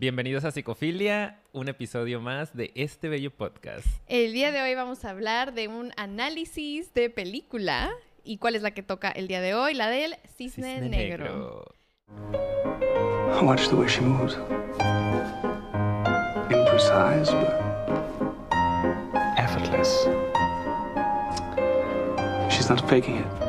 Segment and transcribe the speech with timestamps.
[0.00, 3.86] Bienvenidos a Psicofilia, un episodio más de este bello podcast.
[4.06, 7.90] El día de hoy vamos a hablar de un análisis de película.
[8.24, 9.74] ¿Y cuál es la que toca el día de hoy?
[9.74, 11.74] La del Cisne, Cisne Negro.
[12.08, 14.38] I watch the way she moves.
[16.48, 17.52] Imprecise, but
[19.36, 20.08] effortless.
[22.48, 23.39] She's not faking it.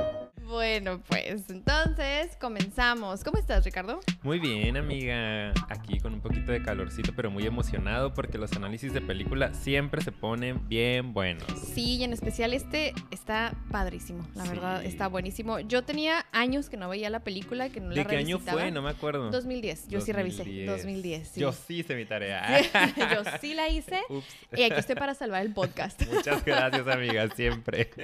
[0.83, 3.23] Bueno, pues entonces comenzamos.
[3.23, 3.99] ¿Cómo estás, Ricardo?
[4.23, 5.53] Muy bien, amiga.
[5.69, 10.01] Aquí con un poquito de calorcito, pero muy emocionado porque los análisis de película siempre
[10.01, 11.45] se ponen bien buenos.
[11.75, 14.49] Sí, y en especial este está padrísimo, la Sí.
[14.49, 15.59] verdad, está buenísimo.
[15.59, 18.71] Yo tenía años que no veía la película, que no la ¿De qué año fue?
[18.71, 19.29] No me acuerdo.
[19.29, 20.39] 2010, yo sí revisé.
[20.39, 20.67] 2010.
[20.67, 21.41] 2010, sí.
[21.41, 22.59] Yo sí hice mi tarea.
[22.97, 24.25] Yo sí la hice Ups.
[24.57, 26.01] y aquí estoy para salvar el podcast.
[26.11, 27.91] Muchas gracias, amiga, siempre.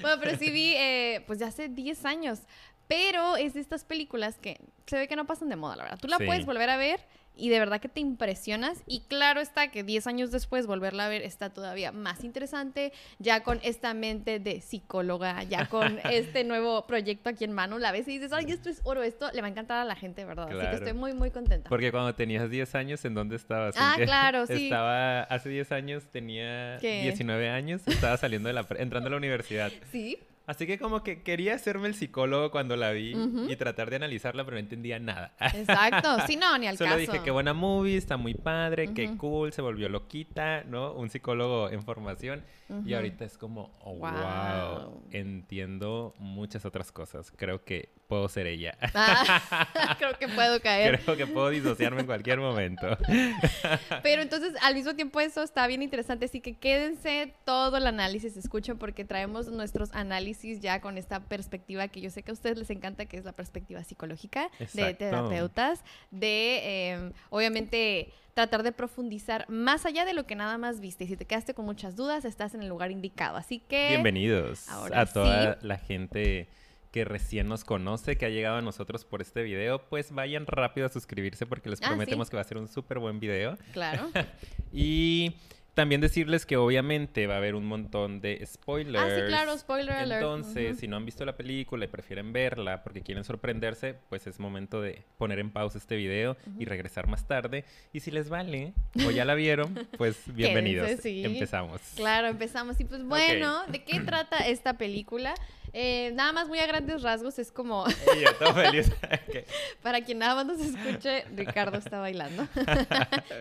[0.00, 2.40] Bueno, pero sí vi, eh, pues ya hace 10 años.
[2.88, 5.98] Pero es de estas películas que se ve que no pasan de moda, la verdad.
[6.00, 6.24] Tú la Sí.
[6.26, 7.00] puedes volver a ver
[7.34, 8.80] y de verdad que te impresionas.
[8.86, 13.42] Y claro está que 10 años después volverla a ver está todavía más interesante, ya
[13.42, 17.80] con esta mente de psicóloga, ya con este nuevo proyecto aquí en mano.
[17.80, 19.96] La ves y dices, ay, esto es oro, esto le va a encantar a la
[19.96, 20.44] gente, ¿verdad?
[20.46, 20.70] Así Claro.
[20.70, 21.68] que estoy muy, muy contenta.
[21.68, 23.74] Porque cuando tenías 10 años, ¿en dónde estabas?
[23.74, 24.66] ¿En Ah, claro, sí.
[24.66, 27.02] Estaba, hace 10 años tenía ¿Qué?
[27.02, 29.72] 19 años, estaba saliendo de la, entrando a la universidad.
[29.90, 33.50] Sí, Así que como que quería hacerme el psicólogo cuando la vi Ujú.
[33.50, 35.34] y tratar de analizarla, pero no entendía nada.
[35.40, 36.18] exacto.
[36.26, 37.00] Sí, no, ni al Solo caso.
[37.00, 40.92] dije, qué buena movie, está muy padre, qué cool, se volvió loquita, ¿no?
[40.92, 42.44] Un psicólogo en formación.
[42.84, 44.10] Y ahorita es como, oh, wow.
[44.10, 45.02] Wow.
[45.12, 47.32] entiendo muchas otras cosas.
[47.36, 48.76] Creo que puedo ser ella.
[48.92, 51.00] Ah, creo que puedo caer.
[51.04, 52.86] Creo que puedo disociarme en cualquier momento.
[54.02, 56.24] Pero entonces, al mismo tiempo, eso está bien interesante.
[56.24, 61.88] Así que quédense todo el análisis, escuchen, porque traemos nuestros análisis ya con esta perspectiva
[61.88, 64.98] que yo sé que a ustedes les encanta, que es la perspectiva psicológica de Exacto.
[64.98, 71.04] terapeutas, de eh, obviamente tratar de profundizar más allá de lo que nada más viste.
[71.04, 73.36] Y si te quedaste con muchas dudas, estás en el lugar indicado.
[73.38, 73.88] Así que.
[73.88, 75.66] Bienvenidos ahora a toda sí.
[75.66, 76.48] la gente
[76.92, 80.86] que recién nos conoce, que ha llegado a nosotros por este video, pues vayan rápido
[80.86, 81.88] a suscribirse porque les Ah, sí.
[81.88, 83.56] prometemos que va a ser un súper buen video.
[83.72, 84.10] Claro.
[84.72, 85.34] Y
[85.76, 89.12] también decirles que obviamente va a haber un montón de spoilers.
[89.12, 90.22] Ah, sí, claro, spoiler alert.
[90.22, 94.40] Entonces, si no han visto la película y prefieren verla porque quieren sorprenderse, pues es
[94.40, 97.66] momento de poner en pausa este video y regresar más tarde.
[97.92, 98.72] Y si les vale
[99.06, 100.88] o ya la vieron, pues bienvenidos.
[101.02, 101.22] sí.
[101.22, 101.82] Empezamos.
[101.94, 102.80] Claro, empezamos.
[102.80, 105.34] Y pues bueno, ¿de qué trata esta película?
[105.74, 107.84] Eh, nada más muy a grandes rasgos, es como,
[108.22, 108.90] yo todo feliz.
[109.82, 112.48] Para quien nada más nos escuche, Ricardo está bailando.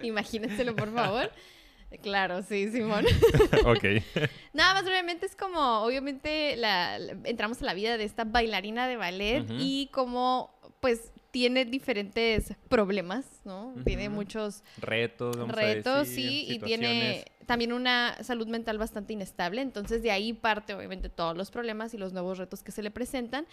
[0.03, 1.31] Imagínenselo, por favor.
[2.01, 3.05] Claro, sí, Simón.
[3.65, 3.83] ok.
[4.53, 8.87] Nada más brevemente es como, obviamente, la, la- entramos a la vida de esta bailarina
[8.87, 13.73] de ballet y como, pues, tiene diferentes problemas, ¿no?
[13.83, 19.11] Tiene muchos Retos, vamos a retos, decir, sí, y tiene también una salud mental bastante
[19.11, 22.81] inestable, entonces de ahí parte obviamente todos los problemas y los nuevos retos que se
[22.81, 23.47] le presentan.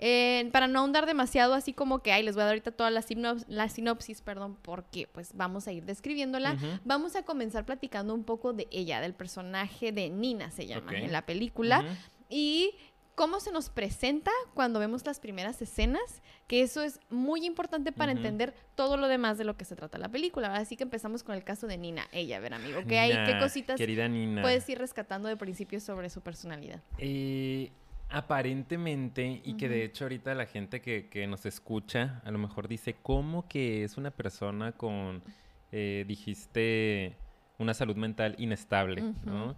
[0.00, 2.90] Eh, para no ahondar demasiado, así como que, ay, les voy a dar ahorita toda
[2.90, 6.58] la, sinop- la sinopsis, perdón, porque pues vamos a ir describiéndola.
[6.84, 11.12] Vamos a comenzar platicando un poco de ella, del personaje de Nina se llama en
[11.12, 11.84] la película,
[12.28, 12.72] y
[13.18, 18.12] cómo se nos presenta cuando vemos las primeras escenas, que eso es muy importante para
[18.12, 20.54] entender todo lo demás de lo que se trata la película.
[20.54, 23.10] Así que empezamos con el caso de Nina, ella, a ver amigo, ¿qué hay?
[23.26, 24.40] ¿Qué cositas Querida Nina.
[24.40, 26.80] puedes ir rescatando de principio sobre su personalidad?
[26.98, 27.72] Eh,
[28.08, 32.68] aparentemente, y que de hecho ahorita la gente que, que nos escucha a lo mejor
[32.68, 35.24] dice, ¿cómo que es una persona con,
[35.72, 37.16] eh, dijiste,
[37.58, 39.02] una salud mental inestable?
[39.24, 39.56] ¿no?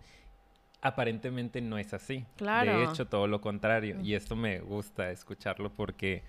[0.82, 2.24] Aparentemente no es así.
[2.36, 2.78] Claro.
[2.78, 3.96] De hecho, todo lo contrario.
[4.02, 4.16] Y Ujú.
[4.16, 6.22] esto me gusta escucharlo porque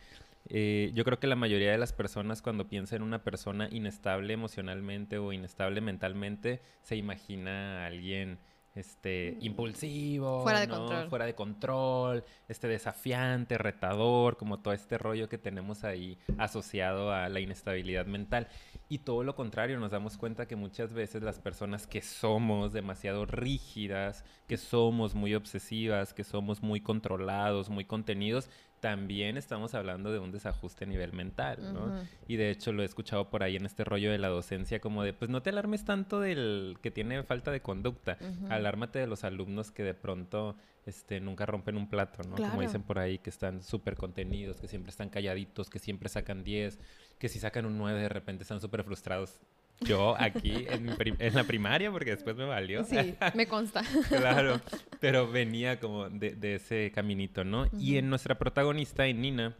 [0.50, 4.34] eh, yo creo que la mayoría de las personas cuando piensa en una persona inestable
[4.34, 8.40] emocionalmente o inestable mentalmente, se imagina a alguien
[8.75, 10.78] este, impulsivo, Fuera de ¿no?
[10.78, 11.09] control.
[11.09, 17.28] fuera de control, este desafiante, retador, como todo este rollo que tenemos ahí asociado a
[17.29, 18.47] la inestabilidad mental.
[18.91, 23.26] Y todo lo contrario, nos damos cuenta que muchas veces las personas que somos demasiado
[23.26, 28.49] rígidas, que somos muy obsesivas, que somos muy controlados, muy contenidos,
[28.82, 32.03] también estamos hablando de un desajuste a nivel mental, ¿no?
[32.28, 35.03] Y de hecho lo he escuchado por ahí en este rollo de la docencia como
[35.03, 38.17] de, pues no te alarmes tanto del que tiene falta de conducta,
[38.49, 42.35] alármate de los alumnos que de pronto este, nunca rompen un plato, ¿no?
[42.35, 42.52] Claro.
[42.52, 46.43] Como dicen por ahí, que están súper contenidos, que siempre están calladitos, que siempre sacan
[46.43, 46.79] 10,
[47.22, 49.40] que si sacan un 9 de repente están súper frustrados.
[49.82, 50.88] Yo aquí en,
[51.35, 52.84] la primaria, porque después me valió.
[52.84, 53.84] Sí, me consta.
[54.09, 54.59] Claro,
[55.00, 57.68] pero venía como de, de ese caminito, ¿no?
[57.78, 59.56] Y en nuestra protagonista, en Nina,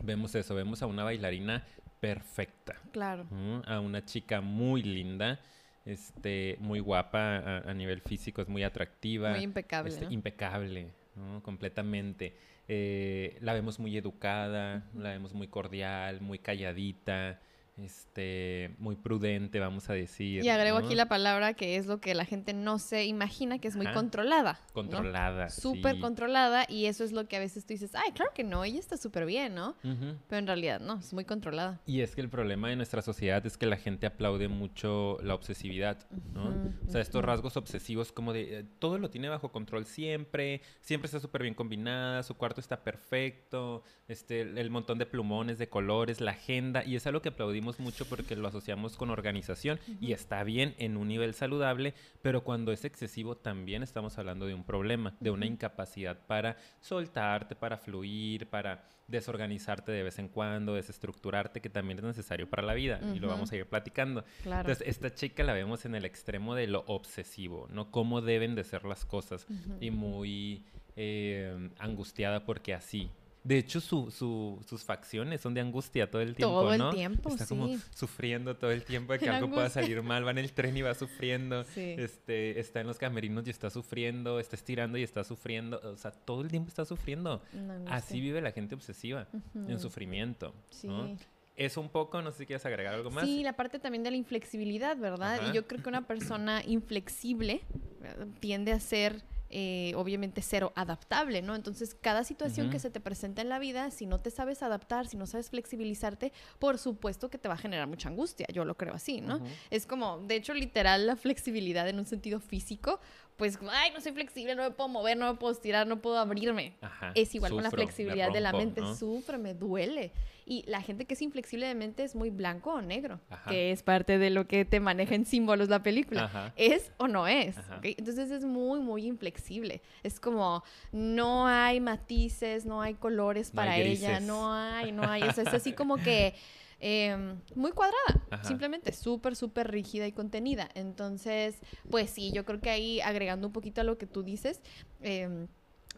[0.00, 1.64] vemos eso, vemos a una bailarina
[1.98, 2.76] perfecta.
[2.92, 3.26] Claro.
[3.66, 5.40] A una chica muy linda,
[5.84, 9.30] este, muy guapa a, a nivel físico, es muy atractiva.
[9.30, 10.12] Muy impecable, este, ¿no?
[10.12, 11.42] Impecable, ¿no?
[11.42, 12.36] Completamente.
[12.68, 17.40] Eh, la vemos muy educada, la vemos muy cordial, muy calladita,
[17.82, 20.42] este, muy prudente, vamos a decir.
[20.42, 20.86] Y agrego ¿no?
[20.86, 23.86] aquí la palabra que es lo que la gente no se imagina, que es muy
[23.86, 23.94] Ajá.
[23.94, 24.60] controlada.
[24.68, 24.72] ¿no?
[24.72, 25.50] Controlada.
[25.50, 26.00] Súper sí.
[26.00, 28.78] controlada y eso es lo que a veces tú dices, ay, claro que no, ella
[28.78, 29.76] está súper bien, ¿no?
[29.82, 31.80] Pero en realidad no, es muy controlada.
[31.86, 35.34] Y es que el problema de nuestra sociedad es que la gente aplaude mucho la
[35.34, 35.98] obsesividad,
[36.32, 36.48] ¿no?
[36.86, 41.06] O sea, estos rasgos obsesivos como de eh, todo lo tiene bajo control siempre, siempre
[41.06, 45.68] está súper bien combinada, su cuarto está perfecto, este, el, el montón de plumones, de
[45.68, 50.12] colores, la agenda, y es algo que aplaudimos mucho porque lo asociamos con organización y
[50.12, 54.64] está bien en un nivel saludable, pero cuando es excesivo también estamos hablando de un
[54.64, 61.60] problema, de una incapacidad para soltarte, para fluir, para desorganizarte de vez en cuando, desestructurarte,
[61.60, 64.24] que también es necesario para la vida, y lo vamos a ir platicando.
[64.42, 64.68] Claro.
[64.68, 67.90] Entonces, esta chica la vemos en el extremo de lo obsesivo, ¿no?
[67.90, 69.46] Cómo deben de ser las cosas
[69.80, 70.64] y muy
[70.96, 73.10] eh, angustiada porque así.
[73.46, 76.90] De hecho, su, su- sus facciones son de angustia todo el tiempo, Todo el ¿no?
[76.90, 80.26] tiempo, Está como sufriendo todo el tiempo de que algo pueda salir mal.
[80.26, 81.62] Va en el tren y va sufriendo.
[81.64, 81.94] Sí.
[81.96, 84.40] Este, está en los camerinos y está sufriendo.
[84.40, 85.80] Está estirando y está sufriendo.
[85.84, 87.40] O sea, todo el tiempo está sufriendo.
[87.86, 90.52] Así vive la gente obsesiva, en sufrimiento.
[90.70, 90.88] Sí.
[90.88, 91.16] ¿no?
[91.54, 93.24] Es un poco, no sé si quieres agregar algo más.
[93.24, 95.36] Sí, la parte también de la inflexibilidad, ¿verdad?
[95.40, 95.48] Ajá.
[95.50, 97.62] Y yo creo que una persona inflexible
[98.02, 98.26] ¿verdad?
[98.40, 99.22] tiende a ser,
[99.58, 101.54] eh, obviamente, cero adaptable, ¿no?
[101.54, 105.08] Entonces, cada situación que se te presenta en la vida, si no te sabes adaptar,
[105.08, 108.46] si no sabes flexibilizarte, por supuesto que te va a generar mucha angustia.
[108.52, 109.40] Yo lo creo así, ¿no?
[109.70, 113.00] Es como, de hecho, literal, la flexibilidad en un sentido físico,
[113.36, 116.18] pues, ay, no soy flexible, no me puedo mover, no me puedo estirar, no puedo
[116.18, 116.74] abrirme.
[116.80, 118.80] Ajá, Es igual con la sufro, flexibilidad de la rompo, mente.
[118.80, 118.94] ¿no?
[118.94, 120.12] Sufre, me duele.
[120.48, 123.50] Y la gente que es inflexible de mente es muy blanco o negro, Ajá.
[123.50, 126.24] que es parte de lo que te maneja en símbolos la película.
[126.24, 126.52] Ajá.
[126.56, 127.56] ¿Es o no es?
[127.82, 129.82] Entonces es muy, muy inflexible.
[130.04, 130.62] Es como,
[130.92, 135.24] no hay matices, no hay colores No para hay ella, no hay, no hay.
[135.24, 136.34] O sea, es así como que
[136.80, 138.44] em, muy cuadrada, Ajá.
[138.44, 140.68] simplemente súper, súper rígida y contenida.
[140.74, 141.56] Entonces,
[141.90, 144.60] pues sí, yo creo que ahí agregando un poquito a lo que tú dices,
[145.00, 145.48] em,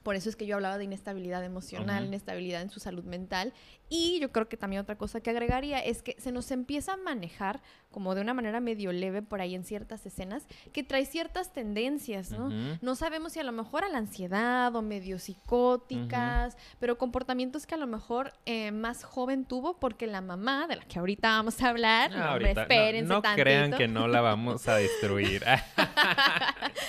[0.09, 3.53] por eso es que yo hablaba de inestabilidad emocional, inestabilidad en su salud mental.
[3.91, 6.97] Y yo creo que también otra cosa que agregaría es que se nos empieza a
[6.97, 7.61] manejar
[7.91, 12.31] como de una manera medio leve por ahí en ciertas escenas, que trae ciertas tendencias,
[12.31, 12.49] ¿no?
[12.81, 17.75] No sabemos si a lo mejor a la ansiedad o medio psicóticas, pero comportamientos que
[17.75, 21.61] a lo mejor eh, más joven tuvo porque la mamá, de la que ahorita vamos
[21.63, 23.43] a hablar, No, hombre, ahorita, no- espérense no, tantito.
[23.43, 25.43] crean que no la vamos a destruir.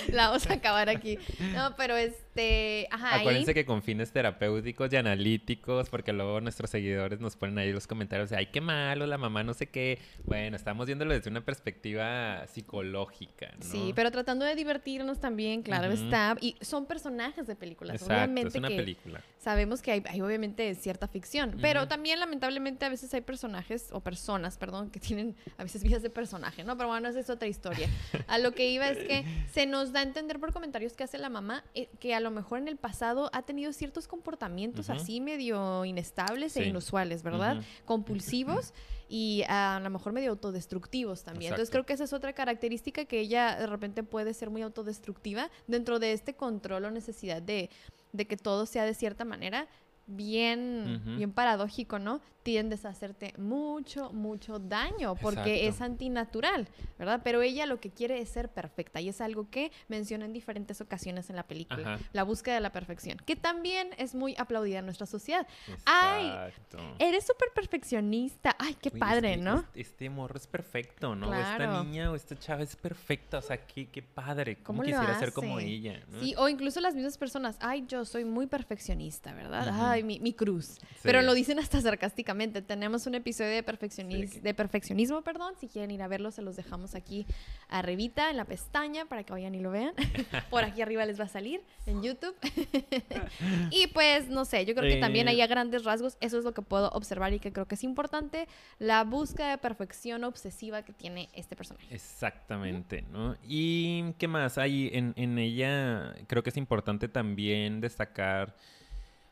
[0.10, 1.18] La vamos a acabar aquí.
[1.54, 6.70] No, pero este, ajá, ahí- Acuérdense que con fines terapéuticos y analíticos, porque luego nuestros
[6.70, 10.00] seguidores nos ponen ahí los comentarios de, ay, qué malo, la mamá no sé qué.
[10.26, 13.64] Bueno, estamos viéndolo desde una perspectiva psicológica, ¿no?
[13.66, 16.04] Sí, pero tratando de divertirnos también, claro Ujú.
[16.04, 16.36] está.
[16.42, 17.96] Y son personajes de películas.
[18.02, 19.22] Exacto, obviamente es una que película.
[19.40, 21.90] sabemos que hay, hay obviamente cierta ficción, pero Ujú.
[21.90, 26.10] también lamentablemente a veces hay personajes o personas, perdón, que tienen a veces vidas de
[26.10, 26.78] personaje, ¿no?
[26.78, 27.88] Pero bueno, esa es otra historia.
[28.28, 31.18] A lo que iba es que se nos da a entender por comentarios que hace
[31.18, 32.89] la mamá eh, que a lo mejor en el pasado
[33.32, 37.62] ha tenido ciertos comportamientos así medio inestables e inusuales, ¿verdad?
[37.86, 38.74] Compulsivos
[39.10, 41.54] y a lo mejor medio autodestructivos también.
[41.54, 45.50] Entonces creo que esa es otra característica que ella de repente puede ser muy autodestructiva
[45.68, 47.70] dentro de este control o necesidad de,
[48.14, 49.68] de que todo sea de cierta manera
[50.10, 52.22] bien, bien paradójico, ¿no?
[52.44, 55.70] Tiendes a hacerte mucho, mucho daño porque Exacto.
[55.76, 57.22] es antinatural, ¿verdad?
[57.24, 60.82] Pero ella lo que quiere es ser perfecta y es algo que menciona en diferentes
[60.82, 62.04] ocasiones en la película, Ajá.
[62.14, 65.46] la búsqueda de la perfección, que también es muy aplaudida en nuestra sociedad.
[65.86, 66.52] Ay.
[66.98, 68.56] Eres súper perfeccionista.
[68.58, 69.60] Ay, qué padre, ¿no?
[69.60, 71.30] Este, este morro es perfecto, ¿no?
[71.30, 71.84] O Esta Claro.
[71.84, 73.40] niña o esta chava es perfecta.
[73.40, 74.56] O sea, qué, qué padre.
[74.64, 76.04] ¿Cómo, ¿Cómo lo quisiera ser como ella?
[76.08, 76.20] ¿no?
[76.20, 79.70] Sí, o incluso las mismas personas, ay, yo soy muy perfeccionista, ¿verdad?
[79.74, 80.80] Ay, mi, mi cruz.
[81.04, 82.62] Pero lo dicen hasta sarcásticamente.
[82.62, 84.40] Tenemos un episodio de, perfeccionis- Sí.
[84.42, 85.54] de perfeccionismo, perdón.
[85.60, 87.26] Si quieren ir a verlo, se los dejamos aquí
[87.70, 89.94] arribita en la pestaña para que vayan y lo vean.
[90.50, 92.36] Por aquí arriba les va a salir en YouTube.
[93.72, 95.32] y pues, no sé, yo creo que también Eh.
[95.32, 97.84] ahí a grandes rasgos, eso es lo que puedo observar y que creo que es
[97.84, 98.48] importante,
[98.80, 101.88] la búsqueda de perfección obsesiva que tiene este personaje.
[101.94, 103.36] Exactamente, ¿no?
[103.48, 108.56] Y qué más hay en, en ella, creo que es importante también destacar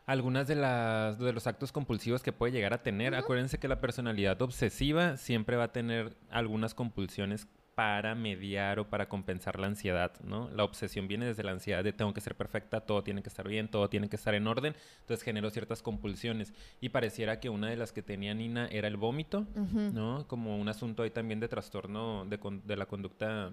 [0.08, 3.14] algunas de las de los actos compulsivos que puede llegar a tener.
[3.14, 9.08] Acuérdense que la personalidad obsesiva siempre va a tener algunas compulsiones para mediar o para
[9.08, 10.50] compensar la ansiedad, ¿no?
[10.50, 13.46] La obsesión viene desde la ansiedad de tengo que ser perfecta, todo tiene que estar
[13.46, 17.68] bien, todo tiene que estar en orden, entonces generó ciertas compulsiones y pareciera que una
[17.68, 19.46] de las que tenía Nina era el vómito,
[19.94, 20.26] ¿no?
[20.26, 23.52] Como un asunto ahí también de trastorno de, con- de la conducta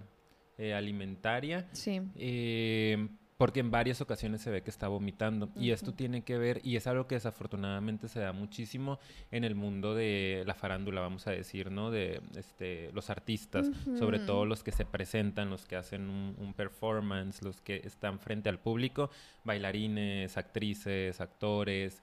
[0.58, 1.68] eh, alimentaria.
[1.74, 2.02] Sí.
[2.16, 5.50] Eh, porque en varias ocasiones se ve que está vomitando.
[5.56, 9.00] Y esto tiene que ver, y es algo que desafortunadamente se da muchísimo
[9.32, 11.92] en el mundo de la farándula, vamos a decir, ¿no?
[11.92, 16.54] De este, los artistas, sobre todo los que se presentan, los que hacen un, un
[16.54, 19.10] performance, los que están frente al público,
[19.44, 22.02] bailarines, actrices, actores.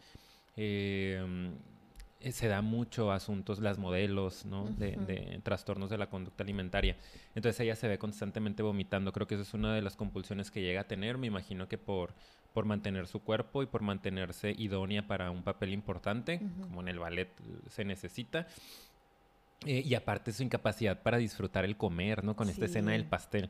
[0.56, 1.50] eh,
[2.30, 4.64] se da mucho asuntos, las modelos, ¿no?
[4.64, 6.96] De, de trastornos de la conducta alimentaria.
[7.34, 9.12] Entonces ella se ve constantemente vomitando.
[9.12, 11.18] Creo que esa es una de las compulsiones que llega a tener.
[11.18, 12.14] Me imagino que por,
[12.52, 16.98] por mantener su cuerpo y por mantenerse idónea para un papel importante, como en el
[16.98, 18.46] ballet eh, se necesita.
[19.66, 22.34] Eh, y aparte su incapacidad para disfrutar el comer, ¿no?
[22.36, 23.48] Con esta escena del pastel.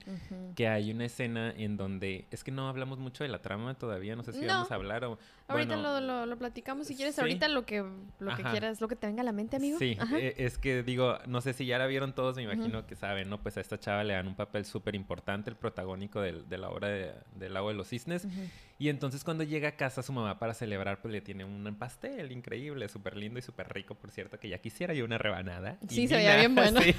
[0.55, 2.27] Que hay una escena en donde...
[2.31, 4.15] Es que no hablamos mucho de la trama todavía.
[4.17, 4.49] No sé si No.
[4.49, 5.19] vamos a hablar o...
[5.49, 7.15] Ahorita bueno, lo, lo, lo platicamos si quieres.
[7.15, 7.21] sí.
[7.21, 7.85] Ahorita lo que,
[8.21, 9.79] lo que quieras, lo que te venga a la mente, amigo.
[9.79, 12.97] Sí, eh, es que digo, no sé si ya la vieron todos, me imagino que
[12.97, 13.43] saben, ¿no?
[13.43, 16.71] Pues a esta chava le dan un papel súper importante, el protagónico del- de la
[16.71, 18.25] obra de, del Lago de los Cisnes.
[18.25, 18.35] Ujú.
[18.83, 22.33] Y entonces cuando llega a casa su mamá para celebrar, pues le tiene un pastel
[22.33, 25.79] increíble, súper lindo y súper rico, por cierto, que ya quisiera yo una rebanada.
[25.89, 26.81] Y Sí, se veía bien bueno.
[26.81, 26.93] sí.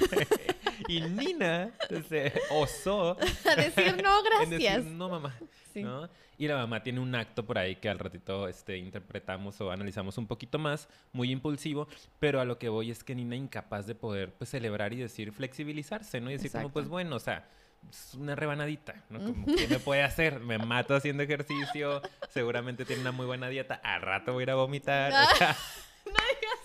[0.88, 1.72] y Nina
[2.08, 4.84] se osó A decir no, en decir, gracias.
[4.86, 5.36] no, mamá.
[5.74, 5.82] Sí.
[5.82, 6.08] ¿no?
[6.38, 10.16] Y la mamá tiene un acto por ahí que al ratito este, interpretamos o analizamos
[10.16, 11.86] un poquito más, muy impulsivo,
[12.18, 15.32] pero a lo que voy es que Nina incapaz de poder pues, celebrar y decir
[15.32, 16.30] flexibilizarse, ¿no?
[16.30, 17.46] Y decir como, pues bueno, o sea,
[17.90, 19.18] es una rebanadita, ¿no?
[19.20, 20.40] Como, ¿qué me puede hacer?
[20.40, 24.50] Me mato haciendo ejercicio, seguramente tiene una muy buena dieta, al rato voy a ir
[24.50, 25.56] a vomitar, o sea,
[26.06, 26.12] No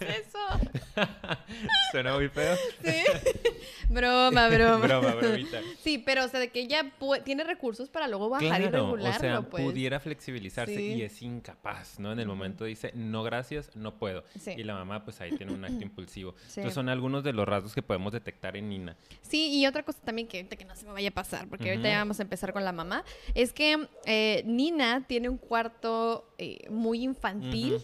[0.01, 0.37] eso.
[1.91, 2.55] suena muy feo.
[2.83, 3.03] Sí.
[3.89, 4.77] broma, broma.
[4.87, 5.61] Broma, bromita.
[5.81, 6.91] Sí, pero o sea, de que ella
[7.23, 9.63] tiene recursos para luego bajar y Claro, regularlo, o sea, pues.
[9.63, 10.93] pudiera flexibilizarse Sí.
[10.93, 12.11] y es incapaz, ¿no?
[12.11, 14.23] En el momento dice, no gracias, no puedo.
[14.39, 14.51] Sí.
[14.57, 16.33] Y la mamá, pues ahí tiene un acto impulsivo.
[16.47, 16.59] Sí.
[16.59, 18.95] Entonces son algunos de los rasgos que podemos detectar en Nina.
[19.21, 21.69] Sí, y otra cosa también que ahorita que no se me vaya a pasar, porque
[21.69, 23.03] ahorita ya vamos a empezar con la mamá,
[23.33, 27.79] es que eh, Nina tiene un cuarto eh, muy infantil.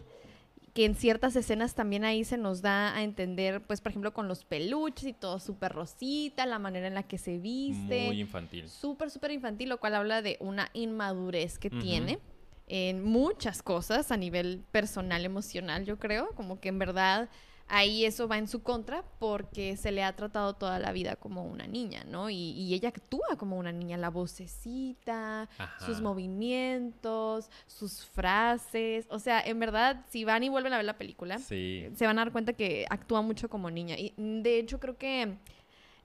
[0.76, 4.28] Que en ciertas escenas también ahí se nos da a entender, pues por ejemplo con
[4.28, 8.08] los peluches y todo súper rosita, la manera en la que se viste.
[8.08, 8.68] Muy infantil.
[8.68, 12.20] súper, súper infantil, lo cual habla de una inmadurez que tiene
[12.68, 17.30] en muchas cosas a nivel personal, emocional, yo creo, como que en verdad
[17.68, 21.44] ahí eso va en su contra porque se le ha tratado toda la vida como
[21.46, 22.30] una niña, ¿no?
[22.30, 25.50] Y, y ella actúa como una niña, la vocecita,
[25.86, 30.98] sus movimientos, sus frases, o sea, en verdad, si van y vuelven a ver la
[30.98, 31.88] película, Sí.
[31.96, 33.96] se van a dar cuenta que actúa mucho como niña.
[33.98, 35.36] Y mm, de hecho creo que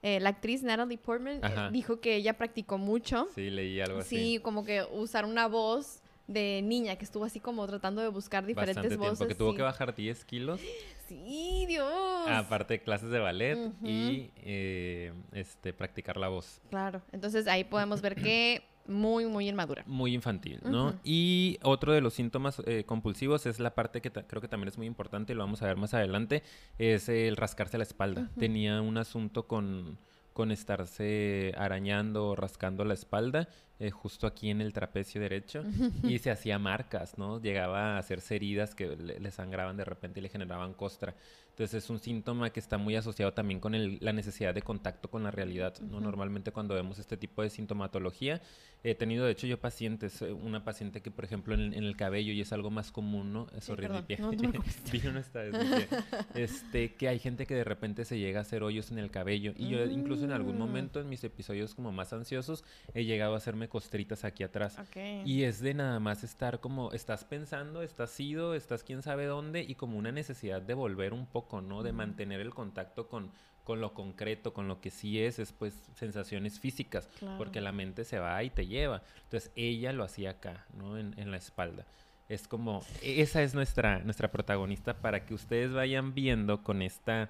[0.03, 3.27] eh, la actriz Natalie Portman eh, dijo que ella practicó mucho.
[3.35, 4.39] Sí, leí algo Sí, así.
[4.39, 8.75] como que usar una voz de niña que estuvo así como tratando de buscar diferentes
[8.75, 9.17] Bastante voces.
[9.17, 9.27] tiempo.
[9.29, 9.57] Que tuvo sí.
[9.57, 10.59] que bajar 10 kilos.
[11.07, 12.27] Sí, Dios.
[12.27, 16.61] Aparte de clases de ballet y eh, este, practicar la voz.
[16.69, 17.01] Claro.
[17.11, 19.83] Entonces ahí podemos ver que muy, muy inmadura.
[19.85, 20.95] muy infantil, ¿no?
[21.03, 24.77] Y otro de los síntomas eh, compulsivos es la parte que creo que también es
[24.77, 26.43] muy importante y lo vamos a ver más adelante,
[26.77, 28.29] es el rascarse la espalda.
[28.37, 29.97] Tenía un asunto con,
[30.33, 33.47] con estarse arañando o rascando la espalda,
[33.79, 35.63] eh, justo aquí en el trapecio derecho,
[36.03, 37.41] y se hacía marcas, ¿no?
[37.41, 41.15] Llegaba a hacerse heridas que le, le sangraban de repente y le generaban costra.
[41.49, 45.09] Entonces es un síntoma que está muy asociado también con el- la necesidad de contacto
[45.09, 45.99] con la realidad, ¿no?
[45.99, 48.39] Normalmente cuando vemos este tipo de sintomatología,
[48.83, 51.95] he tenido de hecho yo pacientes, eh, una paciente que por ejemplo en, en el
[51.95, 53.47] cabello, y es algo más común, ¿no?
[53.55, 54.01] Es Sí, horrible.
[54.03, 54.35] perdón.
[54.35, 55.87] No, no dice,
[56.35, 59.53] este, que hay gente que de repente se llega a hacer hoyos en el cabello.
[59.55, 60.59] Y yo incluso en algún Mm.
[60.59, 64.77] momento en mis episodios como más ansiosos, he llegado a hacerme costritas aquí atrás.
[65.25, 69.61] Y es de nada más estar como, estás pensando, estás ido, estás quién sabe dónde,
[69.63, 71.83] y como una necesidad de volver un poco, ¿no?
[71.83, 73.31] De mantener el contacto con,
[73.63, 77.37] con lo concreto, con lo que sí es, es pues sensaciones físicas, Claro.
[77.37, 79.03] porque la mente se va y te lleva.
[79.23, 80.97] Entonces ella lo hacía acá, ¿no?
[80.97, 81.85] En, en la espalda.
[82.29, 87.29] Es como, e, esa es nuestra, nuestra protagonista para que ustedes vayan viendo con esta,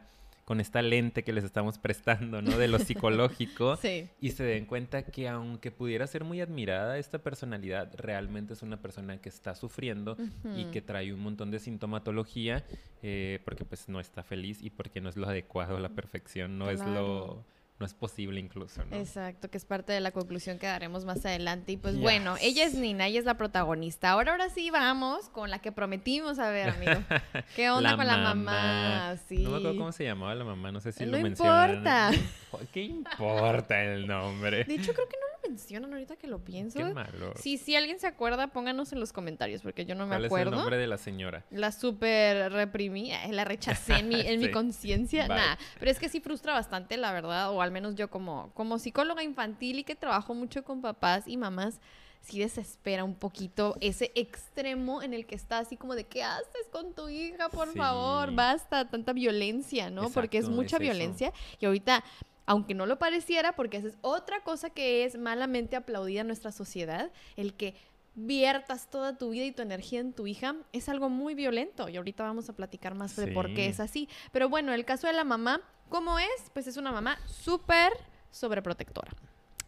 [0.51, 2.57] con esta lente que les estamos prestando, ¿no?
[2.57, 3.77] De lo psicológico.
[3.77, 4.09] Sí.
[4.19, 8.75] Y se den cuenta que aunque pudiera ser muy admirada esta personalidad, realmente es una
[8.75, 10.17] persona que está sufriendo
[10.57, 12.65] y que trae un montón de sintomatología
[13.01, 16.69] eh, porque pues no está feliz y porque no es lo adecuado, la perfección, no
[16.69, 17.45] es lo,
[17.81, 18.95] no es posible incluso, ¿no?
[18.95, 21.73] Exacto, que es parte de la conclusión que daremos más adelante.
[21.73, 22.01] Y pues Yes.
[22.01, 24.11] bueno, ella es Nina, ella es la protagonista.
[24.11, 26.93] Ahora, ahora sí vamos con la que prometimos a ver, amigo.
[27.55, 29.17] ¿Qué onda con la mamá?
[29.27, 29.39] Sí.
[29.39, 31.77] No me acuerdo cómo se llamaba la mamá, no sé si No lo mencionaron.
[31.77, 32.11] importa.
[32.73, 34.63] ¿Qué importa el nombre?
[34.63, 36.77] De hecho, creo que no lo mencionan ahorita que lo pienso.
[36.79, 37.33] Qué malo.
[37.35, 40.37] Si alguien se acuerda, pónganos en los comentarios, porque yo no me ¿Cuál es el
[40.37, 40.51] acuerdo.
[40.57, 41.45] nombre de la señora?
[41.51, 45.27] La super reprimí, eh, la rechacé en mi, en mi conciencia.
[45.27, 48.79] Nah, pero es que sí frustra bastante, la verdad, o al menos yo como, como
[48.79, 51.79] psicóloga infantil y que trabajo mucho con papás y mamás,
[52.21, 56.67] sí desespera un poquito ese extremo en el que está así como de, ¿qué haces
[56.71, 57.49] con tu hija?
[57.49, 57.77] Por Sí.
[57.79, 60.09] favor, basta, tanta violencia, ¿no?
[60.11, 60.91] Porque es mucha es eso.
[60.91, 62.03] violencia y ahorita...
[62.45, 66.51] Aunque no lo pareciera, porque esa es otra cosa que es malamente aplaudida en nuestra
[66.51, 67.75] sociedad, el que
[68.13, 71.87] viertas toda tu vida y tu energía en tu hija, es algo muy violento.
[71.87, 73.69] Y ahorita vamos a platicar más de por qué Sí.
[73.69, 74.09] es así.
[74.31, 76.49] Pero bueno, el caso de la mamá, ¿cómo es?
[76.53, 77.93] Pues es una mamá súper
[78.31, 79.11] sobreprotectora.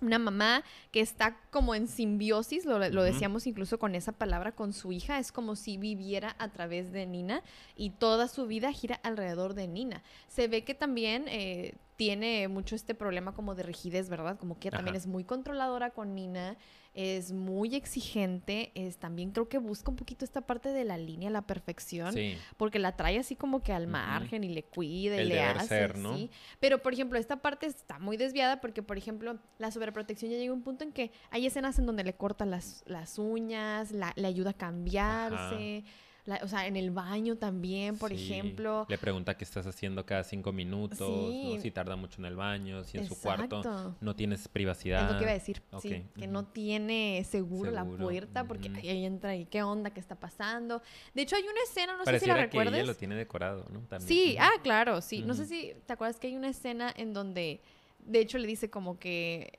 [0.02, 4.92] Una mamá que está como en simbiosis, lo, decíamos incluso con esa palabra, con su
[4.92, 5.18] hija.
[5.20, 7.42] Es como si viviera a través de Nina
[7.78, 10.04] y toda su vida gira alrededor de Nina.
[10.28, 14.38] Se ve que también eh, tiene mucho este problema como de rigidez, ¿verdad?
[14.40, 14.98] Como que también Ajá.
[14.98, 16.58] es muy controladora con Nina,
[16.96, 21.30] es muy exigente, es también creo que busca un poquito esta parte de la línea,
[21.32, 22.36] la perfección, Sí.
[22.58, 25.68] porque la trae así como que al margen y le cuida y El le hace,
[25.68, 26.16] ser, ¿no?
[26.16, 26.30] sí.
[26.60, 30.52] Pero por ejemplo, esta parte está muy desviada porque por ejemplo, la sobreprotección ya llega
[30.52, 34.14] a un punto en que hay escenas en donde le corta las, las uñas, la-
[34.16, 35.84] le ayuda a cambiarse,
[36.26, 38.16] la- o sea, en el baño también, por Sí.
[38.16, 38.86] ejemplo.
[38.88, 40.98] Le pregunta qué estás haciendo cada cinco minutos,
[41.30, 41.54] Sí.
[41.56, 41.62] ¿no?
[41.62, 45.06] si tarda mucho en el baño, si en su cuarto no tienes privacidad.
[45.06, 48.90] Es lo que iba a decir, sí, que no tiene seguro, la puerta porque ahí
[48.90, 50.82] ahí entra y qué onda, qué está pasando.
[51.14, 52.74] De hecho, hay una escena, no sé si la que recuerdes.
[52.76, 53.80] ella lo tiene decorado, ¿no?
[53.82, 54.08] También.
[54.08, 55.22] Sí, ah, claro, sí.
[55.24, 57.62] No sé si te acuerdas que hay una escena en donde,
[58.00, 59.52] de hecho, le dice como que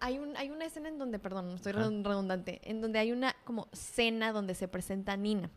[0.00, 1.82] hay un hay una escena en donde, perdón, no estoy Ajá.
[1.82, 5.50] redundante, en donde hay una como cena donde se presenta Nina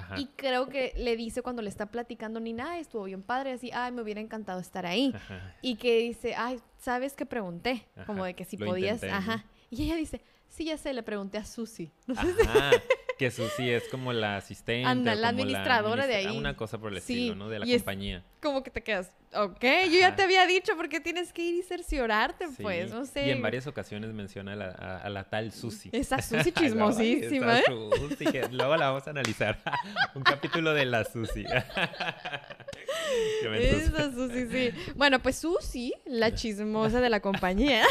[0.00, 0.18] Ajá.
[0.18, 3.70] y creo que le dice cuando le está platicando Nina, "Ay, estuvo bien padre, así,
[3.72, 5.12] ay, me hubiera encantado estar ahí.
[5.14, 5.54] Ajá.
[5.62, 7.86] Y que dice, ay, ¿sabes qué pregunté?
[8.06, 9.18] Como de que si lo podías, intenté, ¿no?
[9.18, 9.44] ajá.
[9.70, 11.90] Y ella dice, sí, ya sé, le pregunté a Susi.
[12.06, 12.34] No sé
[13.20, 14.88] que Susi es como la asistente.
[14.88, 16.38] Anda, la administradora de administra- ahí.
[16.38, 17.50] Una cosa por el Sí, estilo, ¿no?
[17.50, 18.24] De la compañía.
[18.40, 19.62] como que te quedas, ok,
[19.92, 23.26] yo ya te había dicho porque tienes que ir y cerciorarte, Sí, pues, no sé.
[23.26, 25.90] Y en varias ocasiones menciona a la, a, a la tal Susi.
[25.92, 27.74] Esa Susi chismosísima, esa ¿eh?
[28.08, 29.58] Susi, que luego la vamos a analizar.
[30.14, 31.44] Un capítulo de la Susi.
[33.54, 34.70] Esa Susi, sí.
[34.96, 37.84] Bueno, pues Susi, la chismosa de la compañía,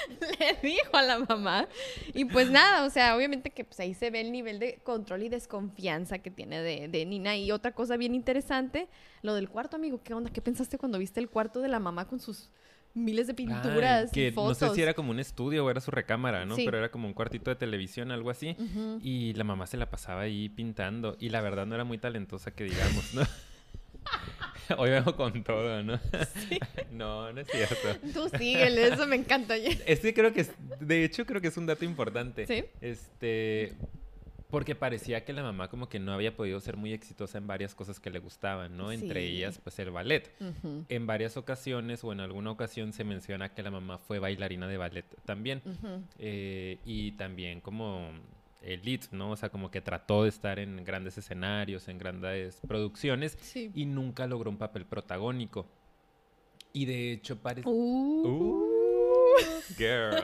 [0.38, 1.68] le dijo a la mamá.
[2.14, 5.22] Y pues nada, o sea, obviamente que pues ahí se ve el nivel de control
[5.24, 7.36] y desconfianza que tiene de, de Nina.
[7.36, 8.88] Y otra cosa bien interesante,
[9.22, 10.02] lo del cuarto, amigo.
[10.02, 10.30] ¿Qué onda?
[10.30, 12.50] ¿Qué pensaste cuando viste el cuarto de la mamá con sus
[12.94, 14.60] miles de pinturas que y fotos?
[14.60, 16.56] no sé si era como un estudio o era su recámara, ¿no?
[16.56, 16.64] Sí.
[16.64, 18.56] Pero era como un cuartito de televisión, algo así.
[19.02, 21.16] Y la mamá se la pasaba ahí pintando.
[21.18, 23.22] Y la verdad no era muy talentosa que digamos, ¿no?
[24.78, 25.98] Hoy vengo con todo, ¿no?
[26.92, 27.98] no, no es cierto.
[28.14, 29.56] Tú síguele, eso me encanta.
[29.56, 32.46] Este creo que es, de hecho creo que es un dato importante.
[32.46, 32.64] ¿Sí?
[32.80, 33.72] Este,
[34.50, 37.74] porque parecía que la mamá como que no había podido ser muy exitosa en varias
[37.74, 38.92] cosas que le gustaban, ¿no?
[38.92, 39.36] Entre Sí.
[39.36, 40.30] ellas, pues el ballet.
[40.88, 44.76] En varias ocasiones o en alguna ocasión se menciona que la mamá fue bailarina de
[44.76, 45.62] ballet también.
[46.18, 48.10] Eh, y también como
[48.62, 49.30] elite, ¿no?
[49.32, 53.70] O sea, como que trató de estar en grandes escenarios, en grandes producciones Sí.
[53.74, 55.66] y nunca logró un papel protagónico.
[56.72, 57.68] Y de hecho parece...
[57.68, 58.71] Uh, Uh,
[59.76, 60.22] girl.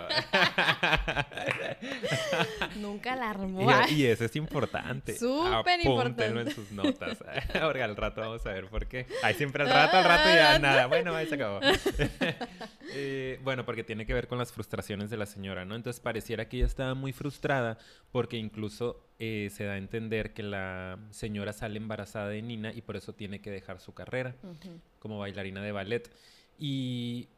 [2.81, 3.71] Nunca la armó.
[3.89, 5.17] y, y eso es importante.
[5.17, 6.41] Súper importante.
[6.41, 7.19] en sus notas.
[7.61, 9.07] Ahora al rato vamos a ver por qué.
[9.23, 10.87] Ay, siempre al rato, al rato ya nada.
[10.87, 11.61] Bueno, ahí se acabó.
[12.95, 15.75] Eh, bueno, porque tiene que ver con las frustraciones de la señora, ¿no?
[15.77, 17.77] Entonces pareciera que ella estaba muy frustrada
[18.13, 22.81] porque incluso eh, se da a entender que la señora sale embarazada de Nina y
[22.81, 24.37] por eso tiene que dejar su carrera
[25.01, 26.11] como bailarina de ballet.
[26.59, 27.29] Y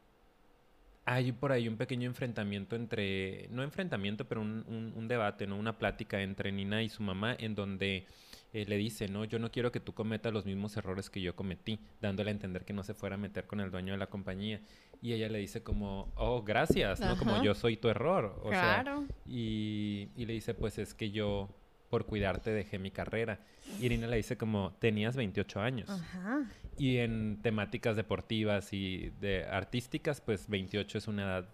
[1.05, 5.57] hay por ahí un pequeño enfrentamiento entre, no enfrentamiento, pero un, un- un debate, ¿no?
[5.57, 8.05] Una plática entre Nina y su mamá en donde
[8.53, 11.35] eh, le dice, no, yo no quiero que tú cometas los mismos errores que yo
[11.35, 14.07] cometí, dándole a entender que no se fuera a meter con el dueño de la
[14.07, 14.61] compañía.
[15.01, 17.17] Y ella le dice como, oh, gracias, ¿no?
[17.17, 17.43] Como Ajá.
[17.43, 18.39] yo soy tu error.
[18.43, 19.05] O sea, Claro.
[19.25, 21.49] y, y le dice, pues es que yo
[21.89, 23.39] por cuidarte dejé mi carrera.
[23.79, 25.89] Y Nina le dice como, tenías 28 años.
[25.89, 26.43] Ajá.
[26.77, 31.49] Y en temáticas deportivas y de artísticas, pues 28 es una edad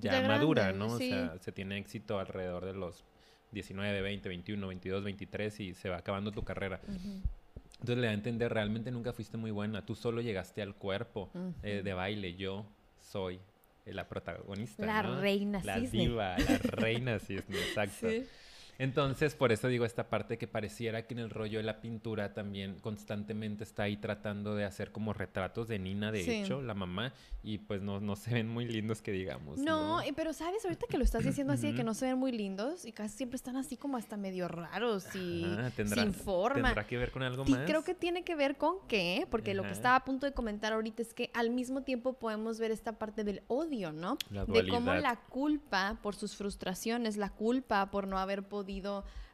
[0.00, 0.96] ya, Ya madura, grande, ¿no?
[0.98, 1.12] sí.
[1.12, 3.04] O sea, se tiene éxito alrededor de los
[3.52, 6.80] 19, 20, 21, 22, 23 y se va acabando tu carrera.
[6.86, 11.30] Entonces le da a entender, realmente nunca fuiste muy buena, tú solo llegaste al cuerpo
[11.62, 12.66] eh, de baile, yo
[13.00, 13.40] soy
[13.86, 14.84] la protagonista.
[14.84, 15.20] La ¿no?
[15.20, 16.00] reina La cisne.
[16.00, 18.08] diva, la reina cisne, exacto.
[18.10, 18.24] Sí.
[18.78, 22.32] Entonces, por eso digo esta parte que pareciera que en el rollo de la pintura
[22.32, 26.30] también constantemente está ahí tratando de hacer como retratos de Nina, de Sí.
[26.30, 27.12] hecho, la mamá,
[27.42, 29.58] y pues no, no se ven muy lindos que digamos.
[29.58, 32.18] No, eh, pero sabes, ahorita que lo estás diciendo así de que no se ven
[32.18, 36.14] muy lindos y casi siempre están así como hasta medio raros y Ajá, tendrá- sin
[36.14, 36.68] forma.
[36.68, 37.66] ¿Tendrá que ver con algo más?
[37.66, 40.72] creo que tiene que ver con qué, porque lo que estaba a punto de comentar
[40.72, 44.18] ahorita es que al mismo tiempo podemos ver esta parte del odio, ¿no?
[44.30, 48.67] La de cómo la culpa por sus frustraciones, la culpa por no haber podido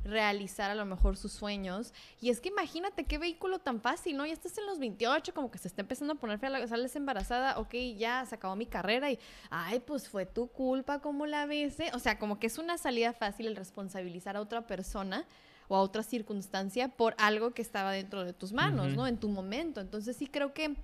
[0.05, 1.92] realizar a lo mejor sus sueños.
[2.20, 4.27] Y es que imagínate qué vehículo tan fácil, ¿no?
[4.27, 6.94] Ya estás en los 28, como que se está empezando a poner fea, la- sales
[6.97, 9.18] embarazada, ok, ya se acabó mi carrera y,
[9.51, 11.81] ay, pues fue tu culpa, como la ves?
[11.81, 11.90] eh?
[11.94, 15.25] O sea, como que es una salida fácil el responsabilizar a otra persona
[15.68, 18.97] o a otra circunstancia por algo que estaba dentro de tus manos, Ujú.
[18.97, 19.07] ¿no?
[19.07, 19.81] En tu momento.
[19.81, 20.77] Entonces sí creo que,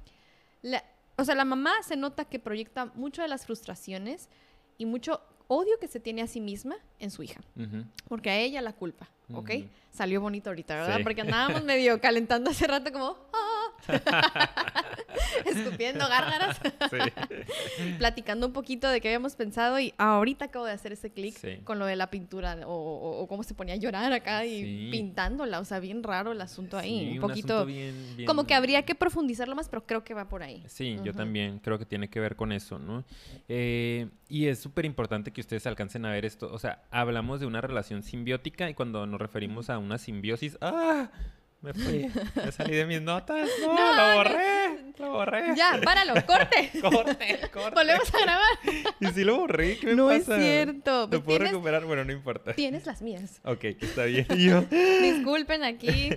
[0.63, 0.83] la,
[1.17, 4.31] o sea, la mamá se nota que proyecta mucho de las frustraciones
[4.79, 5.21] y mucho
[5.53, 7.41] odio que se tiene a sí misma en su hija.
[8.09, 9.51] Porque a ella la culpa, ¿ok?
[9.91, 10.99] Salió bonito ahorita, ¿verdad?
[10.99, 11.03] Sí.
[11.03, 13.17] Porque andábamos medio calentando hace rato como...
[13.33, 13.60] "Ah".
[15.45, 16.99] Escupiendo gárgaras, Sí.
[17.99, 21.59] platicando un poquito de qué habíamos pensado y ahorita acabo de hacer ese clic Sí.
[21.65, 24.63] con lo de la pintura o, o- o cómo se ponía a llorar acá y
[24.63, 24.89] Sí.
[24.91, 27.65] pintándola, o sea, bien raro el asunto ahí, un poquito...
[27.67, 30.63] bien- bien- Como que habría que profundizarlo más, pero creo que va por ahí.
[30.67, 33.05] Sí, yo también creo que tiene que ver con eso, ¿no?
[33.49, 36.51] Eh, y es súper importante que ustedes alcancen a ver esto.
[36.53, 41.11] O sea, hablamos de una relación simbiótica y cuando nos referimos a una simbiosis, ¡ah!
[41.63, 43.49] Me fui, me salí de mis notas.
[43.61, 44.15] No, No, lo no.
[44.17, 45.55] borré, lo borré.
[45.57, 46.71] Ya, páralo, corte.
[46.81, 47.75] Corte, corte.
[47.75, 48.59] Volvemos a grabar.
[49.01, 50.37] Y sí lo borré, ¿qué me No pasa?
[50.39, 50.91] es cierto.
[51.03, 51.85] ¿Lo Pues puedo tienes, recuperar?
[51.85, 52.55] Bueno, no importa.
[52.55, 53.41] tienes las mías.
[53.45, 54.27] Ok, está bien.
[54.39, 56.11] Yo, Disculpen aquí.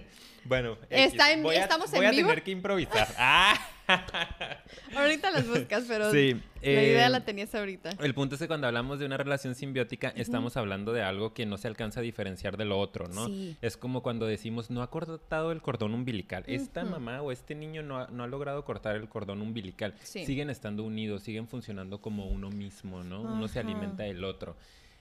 [0.45, 2.29] bueno, Está en- voy a- ¿estamos en voy a vivo?
[2.29, 3.07] tener que improvisar.
[3.17, 3.55] ¡Ah!
[4.95, 7.91] Ahorita las buscas, pero Sí, la idea eh, la tenías ahorita.
[7.99, 11.45] El punto es que cuando hablamos de una relación simbiótica, estamos hablando de algo que
[11.45, 13.27] no se alcanza a diferenciar de lo otro, ¿no?
[13.27, 13.57] Sí.
[13.61, 16.43] Es como cuando decimos, no ha cortado el cordón umbilical.
[16.47, 19.93] Esta mamá o este niño no ha, no ha logrado cortar el cordón umbilical.
[20.03, 20.25] Sí.
[20.25, 23.21] Siguen estando unidos, siguen funcionando como uno mismo, ¿no?
[23.21, 24.55] Uno se alimenta del otro.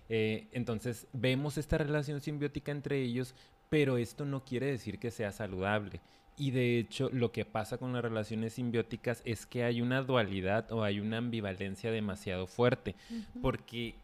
[0.09, 3.35] Eh, entonces, vemos esta relación simbiótica entre ellos,
[3.69, 6.01] pero esto no quiere decir que sea saludable.
[6.37, 10.71] Y de hecho, lo que pasa con las relaciones simbióticas es que hay una dualidad
[10.73, 12.95] o hay una ambivalencia demasiado fuerte.
[13.43, 13.95] Porque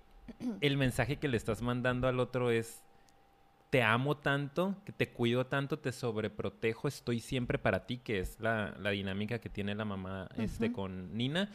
[0.60, 2.82] el mensaje que le estás mandando al otro es,
[3.70, 8.38] te amo tanto, que te cuido tanto, te sobreprotejo, estoy siempre para ti, que es
[8.40, 11.50] la, la dinámica que tiene la mamá este, con Nina.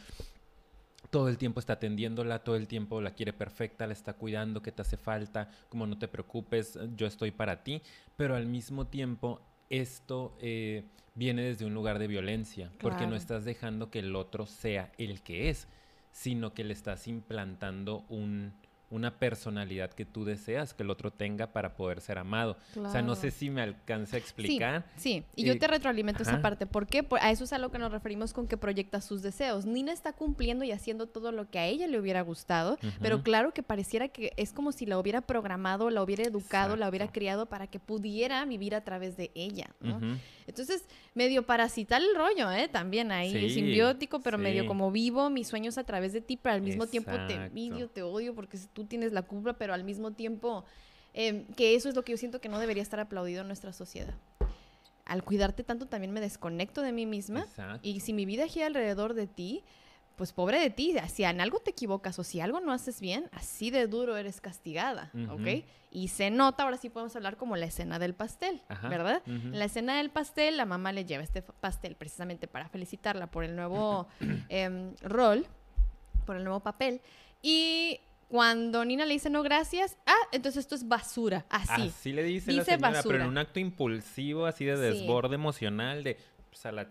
[1.10, 4.72] Todo el tiempo está atendiéndola, todo el tiempo la quiere perfecta, la está cuidando, que
[4.72, 7.82] te hace falta, como no te preocupes, yo estoy para ti,
[8.16, 9.40] pero al mismo tiempo
[9.78, 10.84] esto eh,
[11.14, 15.22] viene desde un lugar de violencia, porque no estás dejando que el otro sea el
[15.22, 15.68] que es,
[16.12, 18.54] sino que le estás implantando un,
[18.90, 22.56] una personalidad que tú deseas que el otro tenga para poder ser amado.
[22.76, 24.84] O sea, no sé si me alcanza a explicar.
[24.96, 26.66] Sí, y yo Eh, te retroalimento esa parte.
[26.66, 27.02] ¿Por qué?
[27.02, 29.66] Por- a eso es a lo que nos referimos con que proyecta sus deseos.
[29.66, 33.52] Nina está cumpliendo y haciendo todo lo que a ella le hubiera gustado, pero claro
[33.52, 37.46] que pareciera que es como si la hubiera programado, la hubiera educado, la hubiera criado
[37.46, 39.70] para que pudiera vivir a través de ella.
[39.80, 40.00] ¿no?
[40.46, 42.68] Entonces, medio parasital el rollo, ¿eh?
[42.68, 46.54] También ahí, Sí, simbiótico, pero medio como vivo mis sueños a través de ti, pero
[46.54, 50.12] al mismo tiempo te envidio, te odio porque tú tienes la culpa, pero al mismo
[50.12, 50.64] tiempo
[51.14, 53.72] eh, que eso es lo que yo siento que no debería estar aplaudido en nuestra
[53.72, 54.14] sociedad.
[55.04, 57.86] Al cuidarte tanto también me desconecto de mí misma Exacto.
[57.86, 59.62] y si mi vida gira alrededor de ti,
[60.16, 63.28] pues pobre de ti, si en algo te equivocas o si algo no haces bien,
[63.32, 65.40] así de duro eres castigada, ¿ok?
[65.40, 65.62] Ujú.
[65.90, 69.22] Y se nota, ahora sí podemos hablar como la escena del pastel, Ajá, ¿verdad?
[69.26, 73.44] En la escena del pastel, la mamá le lleva este pastel precisamente para felicitarla por
[73.44, 74.08] el nuevo
[74.48, 75.46] em, rol,
[76.26, 77.00] por el nuevo papel.
[77.42, 81.82] Y cuando Nina le dice no gracias, ah, entonces esto es basura, así.
[81.88, 83.24] Así le dice, la Dice señora, pero basura.
[83.24, 84.98] en un acto impulsivo, así de Sí.
[84.98, 86.18] desborde emocional, de
[86.50, 86.88] pues, a la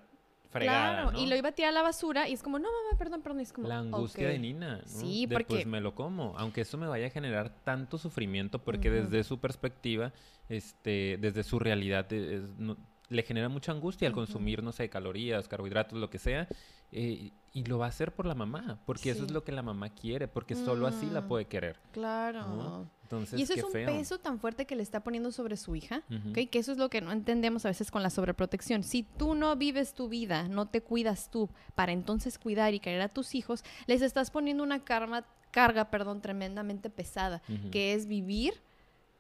[0.54, 1.20] fregada, claro, ¿no?
[1.20, 3.42] y lo iba a tirar a la basura y es como, no, mamá, perdón, perdón.
[3.42, 4.82] y es como, La angustia de Nina, ¿no?
[4.88, 8.60] Sí, De, porque- pues me lo como, aunque eso me vaya a generar tanto sufrimiento,
[8.64, 10.14] porque desde su perspectiva,
[10.50, 12.78] este, desde su realidad, es- no-
[13.14, 16.48] le genera mucha angustia al consumir, no sé, calorías, carbohidratos, lo que sea,
[16.92, 19.62] eh, y lo va a hacer por la mamá, porque eso es lo que la
[19.62, 21.28] mamá quiere, porque solo así la Mm.
[21.28, 22.48] puede querer, Claro.
[22.48, 22.90] ¿no?
[23.04, 23.86] Entonces, Y eso qué es un feo.
[23.88, 26.02] peso tan fuerte que le está poniendo sobre su hija.
[26.34, 28.82] Que eso es lo que no entendemos a veces con la sobreprotección.
[28.84, 33.02] Si tú no vives tu vida, no te cuidas tú para entonces cuidar y querer
[33.02, 38.56] a tus hijos, les estás poniendo una karma, carga, perdón, tremendamente pesada, que es vivir,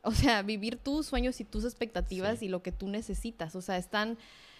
[0.03, 2.45] o sea, vivir tus sueños y tus expectativas Sí.
[2.45, 3.55] y lo que tú necesitas.
[3.55, 4.17] O sea, están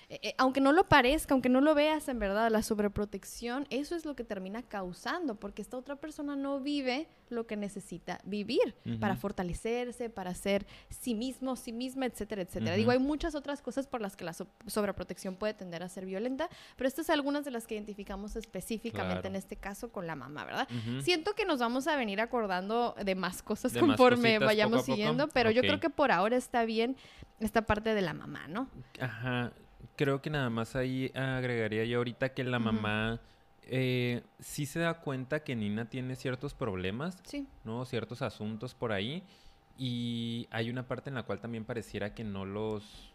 [0.09, 3.95] eh, eh, aunque no lo parezca, aunque no lo veas en verdad, la sobreprotección, eso
[3.95, 8.75] es lo que termina causando, porque esta otra persona no vive lo que necesita vivir
[8.99, 12.75] para fortalecerse, para ser sí mismo, sí misma, etcétera, etcétera.
[12.75, 16.05] Digo, hay muchas otras cosas por las que la so- sobreprotección puede tender a ser
[16.05, 19.27] violenta, pero estas son algunas de las que identificamos específicamente Claro.
[19.29, 20.67] en este caso con la mamá, ¿verdad?
[21.01, 24.85] Siento que nos vamos a venir acordando de más cosas De conforme vayamos poco a
[24.85, 24.95] poco.
[24.95, 26.95] siguiendo, pero yo creo que por ahora está bien
[27.39, 28.69] esta parte de la mamá, ¿no?
[28.99, 29.51] Ajá,
[29.95, 33.19] creo que nada más ahí agregaría yo ahorita que la mamá
[33.63, 37.47] eh, sí se da cuenta que Nina tiene ciertos problemas, Sí.
[37.63, 37.85] ¿no?
[37.85, 39.23] Ciertos asuntos por ahí
[39.77, 43.09] y hay una parte en la cual también pareciera que no los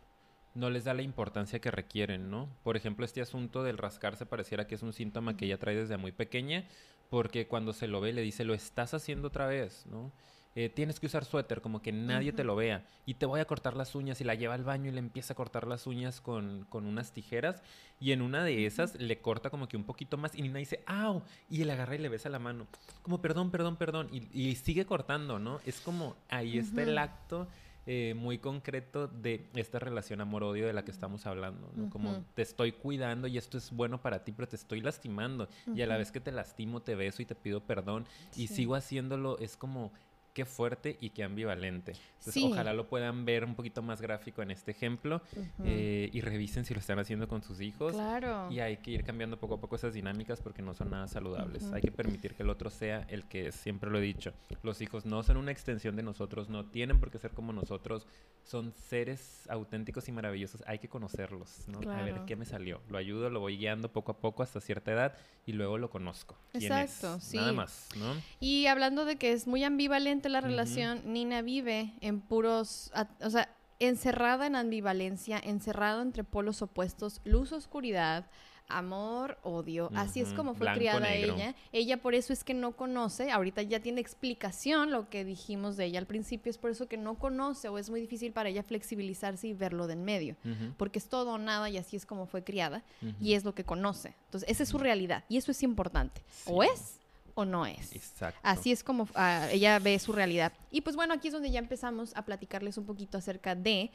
[0.54, 2.48] no les da la importancia que requieren, ¿no?
[2.64, 5.98] Por ejemplo, este asunto del rascarse pareciera que es un síntoma que ella trae desde
[5.98, 6.66] muy pequeña,
[7.10, 10.10] porque cuando se lo ve le dice, lo estás haciendo otra vez, ¿no?
[10.54, 12.84] Eh, tienes que usar suéter, como que nadie te lo vea.
[13.06, 14.20] Y te voy a cortar las uñas.
[14.20, 17.12] Y la lleva al baño y le empieza a cortar las uñas con, con unas
[17.12, 17.62] tijeras.
[18.00, 20.34] Y en una de esas le corta como que un poquito más.
[20.34, 21.22] Y Nina dice, ¡au!
[21.48, 22.66] Y él agarra y le besa la mano.
[23.02, 24.08] Como, perdón, perdón, perdón.
[24.12, 25.60] Y, y sigue cortando, ¿no?
[25.64, 27.48] Es como, ahí está el acto
[27.90, 31.88] eh, muy concreto de esta relación amor-odio de la que estamos hablando, ¿no?
[31.88, 35.48] Como te estoy cuidando y esto es bueno para ti, pero te estoy lastimando.
[35.74, 38.04] Y a la vez que te lastimo, te beso y te pido perdón
[38.36, 39.90] y sigo haciéndolo, es como
[40.38, 41.92] qué fuerte y qué ambivalente.
[42.18, 42.44] Entonces, Sí.
[42.44, 45.42] ojalá lo puedan ver un poquito más gráfico en este ejemplo Ujú.
[45.64, 47.92] eh, y revisen si lo están haciendo con sus hijos.
[47.92, 48.48] Claro.
[48.52, 51.64] Y hay que ir cambiando poco a poco esas dinámicas porque no son nada saludables.
[51.64, 51.74] Ujú.
[51.74, 54.32] Hay que permitir que el otro sea el que es, siempre lo he dicho.
[54.62, 58.06] Los hijos no son una extensión de nosotros, no tienen por qué ser como nosotros.
[58.44, 60.62] Son seres auténticos y maravillosos.
[60.66, 61.78] Hay que conocerlos, ¿no?
[61.90, 62.26] A ver Claro.
[62.26, 62.80] qué me salió.
[62.88, 65.14] Lo ayudo, lo voy guiando poco a poco hasta cierta edad
[65.46, 66.38] y luego lo conozco.
[66.52, 67.24] ¿Quién Exacto, es?
[67.24, 67.36] sí.
[67.36, 68.14] Nada más, ¿no?
[68.40, 73.48] Y hablando de que es muy ambivalente la relación, Nina vive en puros, o sea,
[73.78, 78.26] encerrada en ambivalencia, encerrado entre polos opuestos, luz, oscuridad,
[78.68, 79.90] amor, odio.
[79.94, 81.34] Así es como fue blanco, criada negro.
[81.36, 81.54] ella.
[81.72, 85.86] Ella por eso es que no conoce, ahorita ya tiene explicación lo que dijimos de
[85.86, 88.62] ella al principio, es por eso que no conoce o es muy difícil para ella
[88.62, 90.36] flexibilizarse y verlo de en medio.
[90.76, 92.84] Porque es todo o nada y así es como fue criada
[93.20, 94.14] y es lo que conoce.
[94.26, 96.22] Entonces, esa es su realidad y eso es importante.
[96.46, 96.97] O es
[97.38, 97.94] o no es.
[97.94, 98.40] Exacto.
[98.42, 100.52] Así es como ah, ella ve su realidad.
[100.72, 103.92] Y pues bueno, aquí es donde ya empezamos a platicarles un poquito acerca de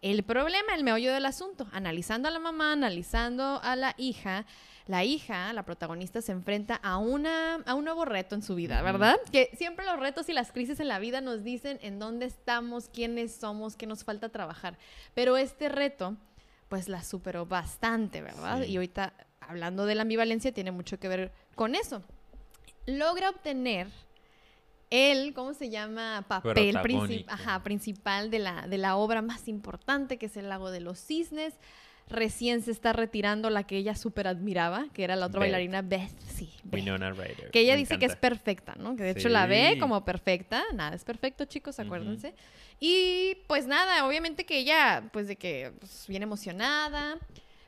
[0.00, 1.66] el problema, el meollo del asunto.
[1.72, 4.46] Analizando a la mamá, analizando a la hija.
[4.86, 8.80] La hija, la protagonista, se enfrenta a, una, a un nuevo reto en su vida.
[8.80, 9.16] ¿verdad?
[9.30, 12.88] Que siempre los retos y las crisis en la vida nos dicen en dónde estamos,
[12.88, 14.78] quiénes somos, qué nos falta trabajar.
[15.12, 16.16] Pero este reto,
[16.70, 18.62] pues la superó bastante, ¿verdad?
[18.62, 18.70] Sí.
[18.70, 22.02] Y ahorita, hablando de la ambivalencia, tiene mucho que ver con eso
[22.86, 23.88] logra obtener
[24.90, 26.24] el, ¿cómo se llama?
[26.28, 30.70] Papel princip- ajá, principal de la, de la obra más importante, que es el lago
[30.70, 31.54] de los cisnes.
[32.08, 35.46] Recién se está retirando la que ella súper admiraba, que era la otra Beth.
[35.46, 36.74] bailarina Beth, sí, Beth.
[36.84, 37.50] Winona Ryder.
[37.50, 38.94] Que ella me dice que es perfecta, ¿no?
[38.94, 40.62] Que de hecho la ve como perfecta.
[40.72, 42.36] Nada, es perfecto, chicos, acuérdense.
[42.78, 47.18] Y pues nada, obviamente que ella, pues de que pues, viene emocionada.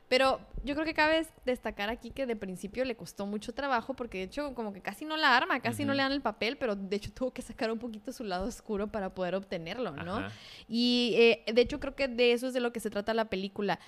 [0.09, 4.17] Pero yo creo que cabe destacar aquí que de principio le costó mucho trabajo porque
[4.17, 5.97] de hecho como que casi no la arma, casi no Ujú.
[5.97, 8.87] le dan el papel, pero de hecho tuvo que sacar un poquito su lado oscuro
[8.87, 10.17] para poder obtenerlo, ¿no?
[10.17, 10.31] Ajá.
[10.67, 13.25] Y eh, de hecho creo que de eso es de lo que se trata la
[13.25, 13.79] película.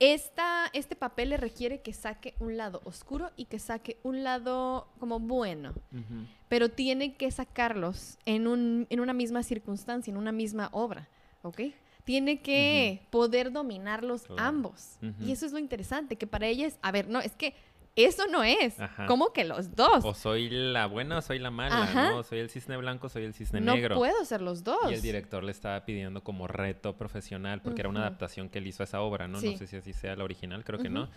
[0.00, 4.88] Esta, este papel le requiere que saque un lado oscuro y que saque un lado
[4.98, 6.26] como bueno, Ujú.
[6.48, 11.08] pero tiene que sacarlos en, un, en una misma circunstancia, en una misma obra,
[11.42, 11.60] ¿ok?
[12.10, 14.42] Tiene que poder dominarlos Claro.
[14.42, 14.98] ambos.
[15.20, 17.54] Y eso es lo interesante, que para ella es, a ver, no, es que
[17.94, 19.06] eso no es, Ajá.
[19.06, 20.04] como que los dos.
[20.04, 22.10] O soy la buena o soy la mala, Ajá.
[22.10, 22.22] ¿no?
[22.24, 23.94] Soy el cisne blanco, soy el cisne no negro.
[23.96, 24.90] puedo ser los dos.
[24.90, 28.66] Y el director le estaba pidiendo como reto profesional, porque era una adaptación que él
[28.66, 29.38] hizo a esa obra, ¿no?
[29.40, 29.52] Sí.
[29.52, 31.08] No sé si así sea la original, creo que no.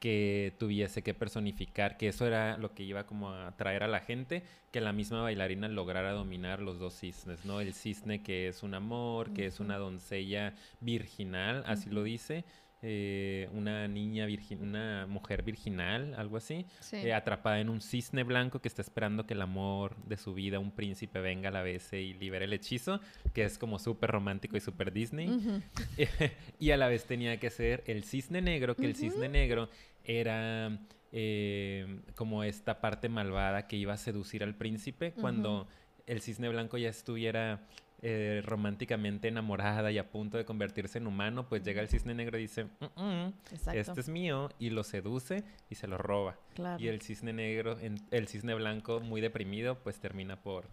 [0.00, 3.98] Que tuviese que personificar, que eso era lo que iba como a atraer a la
[4.00, 7.60] gente, que la misma bailarina lograra dominar los dos cisnes, ¿no?
[7.60, 12.44] El cisne que es un amor, que es una doncella virginal, así lo dice.
[12.80, 16.94] eh, una niña virgin, una mujer virginal, algo así, Sí.
[16.98, 20.60] eh, atrapada en un cisne blanco que está esperando que el amor de su vida,
[20.60, 23.00] un príncipe, venga a la vez y libere el hechizo,
[23.34, 25.26] que es como súper romántico y súper Disney.
[26.60, 29.68] Y a la vez tenía que ser el cisne negro, que el cisne negro
[30.08, 30.80] era
[31.12, 35.68] eh, como esta parte malvada que iba a seducir al príncipe cuando
[36.06, 37.60] el cisne blanco ya estuviera
[38.00, 42.38] eh, románticamente enamorada y a punto de convertirse en humano, pues llega el cisne negro
[42.38, 43.32] y dice, "Mm, mm,
[43.74, 46.38] este es mío, y lo seduce y se lo roba.
[46.54, 46.82] Claro.
[46.82, 47.76] Y el cisne negro,
[48.10, 50.68] el cisne blanco, muy deprimido, pues termina por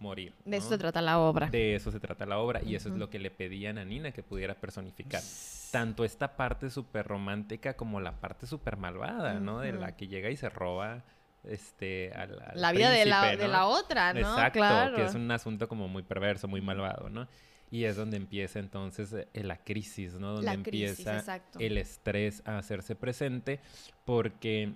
[0.00, 0.34] morir.
[0.44, 1.48] De eso se trata la obra.
[1.48, 4.12] De eso se trata la obra y eso es lo que le pedían a Nina
[4.12, 5.22] que pudiera personificar.
[5.70, 9.60] Tanto esta parte súper romántica como la parte súper malvada, ¿no?
[9.60, 11.04] De la que llega y se roba
[11.44, 14.20] este al, al la vida de, la, de la otra, ¿no?
[14.20, 14.96] Exacto, claro.
[14.96, 17.28] que es un asunto como muy perverso, muy malvado, ¿no?
[17.70, 20.32] Y es donde empieza entonces eh, la crisis, ¿no?
[20.32, 23.60] Donde La empieza el estrés a hacerse presente
[24.04, 24.72] porque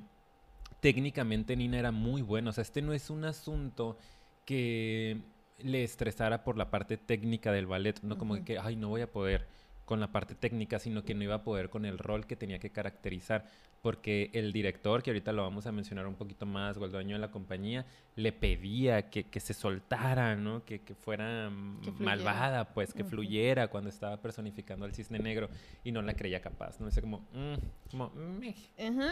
[0.78, 2.50] técnicamente Nina era muy buena.
[2.50, 3.98] O sea, este no es un asunto
[4.44, 5.20] que
[5.62, 9.10] le estresara por la parte técnica del ballet, no como que, ay, no voy a
[9.10, 9.46] poder
[9.84, 12.58] con la parte técnica, sino que no iba a poder con el rol que tenía
[12.58, 13.44] que caracterizar,
[13.82, 17.16] porque el director, que ahorita lo vamos a mencionar un poquito más, o el dueño
[17.16, 17.84] de la compañía,
[18.16, 20.64] le pedía que, que se soltara, ¿no?
[20.64, 21.50] Que, que fuera
[21.82, 25.50] Que malvada, pues, que fluyera cuando estaba personificando al cisne negro,
[25.84, 26.86] y no la creía capaz, ¿no?
[26.86, 28.10] Dice como, mm, como,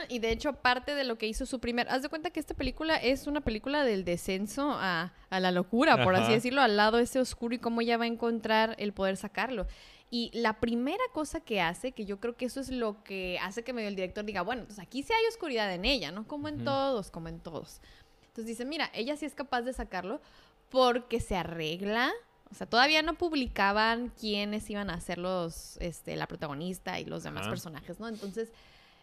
[0.09, 1.91] Y de hecho, parte de lo que hizo su primer.
[1.91, 6.03] Haz de cuenta que esta película es una película del descenso a, a la locura,
[6.03, 9.19] por así decirlo, al lado ese oscuro y cómo ella va a encontrar el poder
[9.19, 9.67] sacarlo.
[10.15, 13.65] Y la primera cosa que hace, que yo creo que eso es lo que hace
[13.65, 16.29] que medio el director diga, bueno, entonces aquí sí hay oscuridad en ella, ¿no?
[16.29, 17.81] Como en todos, como en todos.
[18.21, 20.21] Entonces dice, mira, ella sí es capaz de sacarlo
[20.69, 22.13] porque se arregla.
[22.51, 27.23] O sea, todavía no publicaban quiénes iban a ser los, este, la protagonista y los
[27.23, 28.07] demás personajes, ¿no?
[28.07, 28.53] Entonces,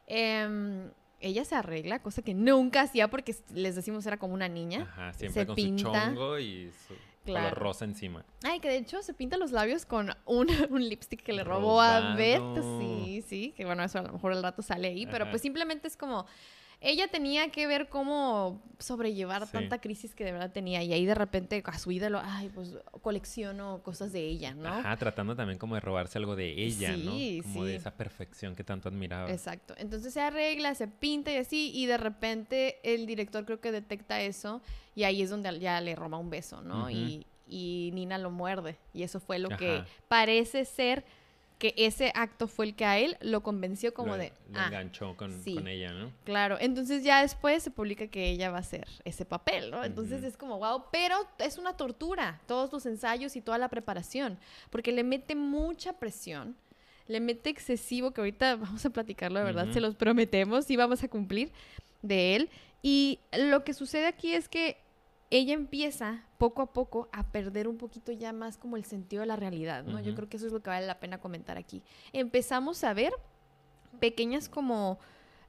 [0.06, 0.91] em,
[1.22, 4.84] ella se arregla, cosa que nunca hacía porque les decimos era como una niña.
[4.84, 5.82] Ajá, siempre se con pinta.
[5.82, 6.93] su chongo y su
[7.30, 7.50] Claro.
[7.50, 8.26] color rosa encima.
[8.44, 11.82] Ay, que de hecho se pinta los labios con un, un lipstick que le robó
[11.82, 12.42] a Beth.
[12.80, 15.88] Sí, sí, que bueno, eso a lo mejor al rato sale ahí, pero pues simplemente
[15.88, 16.26] es como.
[16.82, 19.52] Ella tenía que ver cómo sobrellevar Sí.
[19.52, 20.82] tanta crisis que de verdad tenía.
[20.82, 24.70] Y ahí de repente a su ídolo, ay, pues colecciono cosas de ella, ¿no?
[24.70, 27.44] Ajá, tratando también como de robarse algo de ella, Sí, ¿no?
[27.44, 29.30] Como de esa perfección que tanto admiraba.
[29.30, 29.74] Exacto.
[29.78, 34.22] Entonces se arregla, se pinta y así, y de repente el director creo que detecta
[34.22, 34.62] eso,
[34.96, 36.89] y ahí es donde ya le roba un beso, ¿no?
[36.89, 38.78] Y, y Nina lo muerde.
[38.94, 41.04] Y eso fue lo que parece ser
[41.60, 44.67] que ese acto fue el que a él lo convenció como lo, de, lo ah,
[44.67, 45.56] enganchó con, sí.
[45.56, 46.12] con ella, ¿no?
[46.24, 46.58] claro.
[46.60, 49.84] Entonces ya después se publica que ella va a hacer ese papel, ¿no?
[49.84, 54.39] Entonces es como, wow, pero es una tortura, todos los ensayos y toda la preparación,
[54.69, 56.56] porque le mete mucha presión.
[57.08, 61.04] Le mete excesivo, que ahorita vamos a platicarlo, de verdad, se los prometemos y vamos
[61.04, 61.52] a cumplir
[62.02, 62.50] de él.
[62.82, 64.78] Y lo que sucede aquí es que
[65.32, 69.28] ella empieza poco a poco a perder un poquito ya más como el sentido de
[69.28, 70.00] la realidad, ¿no?
[70.00, 71.84] Yo creo que eso es lo que vale la pena comentar aquí.
[72.13, 73.13] Empezamos a ver
[74.00, 75.00] pequeñas como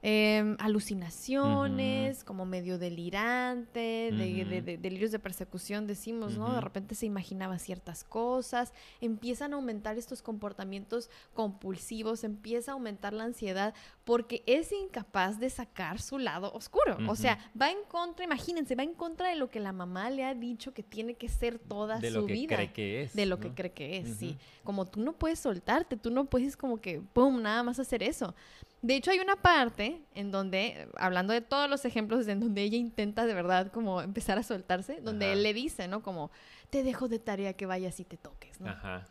[0.03, 6.53] em, alucinaciones, como medio delirante, de, de- de- delirios de persecución, decimos, ¿no?
[6.55, 13.13] De repente se imaginaba ciertas cosas, empiezan a aumentar estos comportamientos compulsivos, empieza a aumentar
[13.13, 16.97] la ansiedad porque es incapaz de sacar su lado oscuro.
[17.09, 20.25] O sea, va en contra, imagínense, va en contra de lo que la mamá le
[20.25, 23.15] ha dicho que tiene que ser toda De su lo que vida cree que es.
[23.15, 23.43] de lo ¿no?
[23.43, 24.37] que cree que es, sí.
[24.65, 28.35] Como tú no puedes soltarte, tú no puedes como que, ¡pum!, nada más hacer eso.
[28.83, 32.79] De hecho, hay una parte en donde, hablando de todos los ejemplos en donde ella
[32.79, 35.35] intenta de verdad como empezar a soltarse, donde Ajá.
[35.35, 36.03] él le dice, ¿no?
[36.03, 36.31] Como,
[36.71, 38.71] te dejo de tarea que vayas y te toques, ¿no?
[38.71, 39.05] Ajá.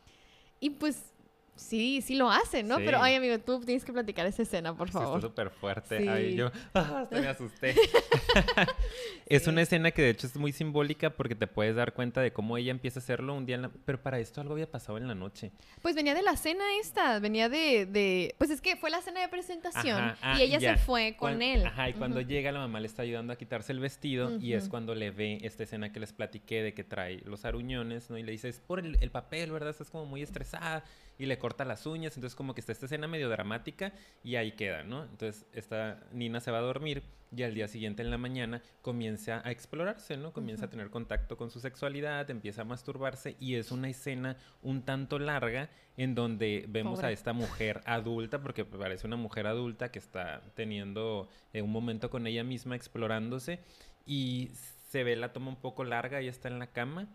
[0.60, 1.13] Y pues,
[1.60, 2.78] sí, sí lo hace, ¿no?
[2.78, 2.84] Sí.
[2.86, 5.22] Pero, ay, amigo, tú tienes que platicar esa escena, por Sí, está favor.
[5.22, 6.02] súper fuerte.
[6.02, 6.08] Sí.
[6.08, 7.76] Ay, yo ah, hasta me asusté.
[9.26, 12.34] es una escena que de hecho es muy simbólica porque te puedes dar cuenta de
[12.34, 13.72] cómo ella empieza a hacerlo un día en la...
[13.86, 15.52] Pero para esto algo había pasado en la noche.
[15.82, 18.36] Pues venía de la cena esta, venía de, de...
[18.38, 20.78] Pues es que fue la cena de presentación Ajá, ah, y ella ya.
[20.78, 21.65] se fue con él.
[21.65, 24.69] Ajá, y cuando llega la mamá le está ayudando a quitarse el vestido y es
[24.69, 28.17] cuando le ve esta escena que les platiqué de que trae los aruñones, ¿no?
[28.17, 29.69] Y le dice, es por el, el papel, ¿verdad?
[29.69, 30.84] Estás como muy estresada
[31.19, 33.91] y le corta las uñas, entonces como que está esta escena medio dramática
[34.23, 35.03] y ahí queda, ¿no?
[35.03, 37.03] Entonces esta Nina se va a dormir
[37.36, 40.32] y al día siguiente en la mañana comienza a explorarse, ¿no?
[40.32, 44.84] Comienza a tener contacto con su sexualidad, empieza a masturbarse y es una escena un
[44.84, 49.99] tanto larga en donde vemos a esta mujer adulta, porque parece una mujer adulta que
[49.99, 53.60] está teniendo eh, un momento con ella misma explorándose
[54.05, 54.51] y
[54.88, 57.10] se ve la toma un poco larga, ella está en la cama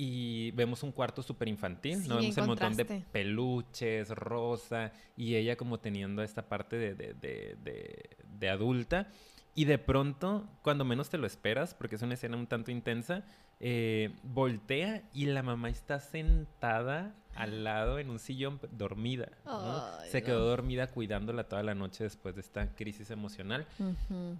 [0.00, 2.16] y vemos un cuarto súper infantil, Sí, ¿no?
[2.18, 7.56] Vemos el montón de peluches, rosa y ella como teniendo esta parte de, de, de,
[7.62, 9.08] de- de adulta
[9.56, 13.24] y de pronto, cuando menos te lo esperas, porque es una escena un tanto intensa,
[13.60, 19.30] eh, voltea y la mamá está sentada al lado en un sillón dormida.
[19.44, 19.84] ¿no?
[20.00, 20.26] Ay, Se no.
[20.26, 23.64] quedó dormida cuidándola toda la noche después de esta crisis emocional.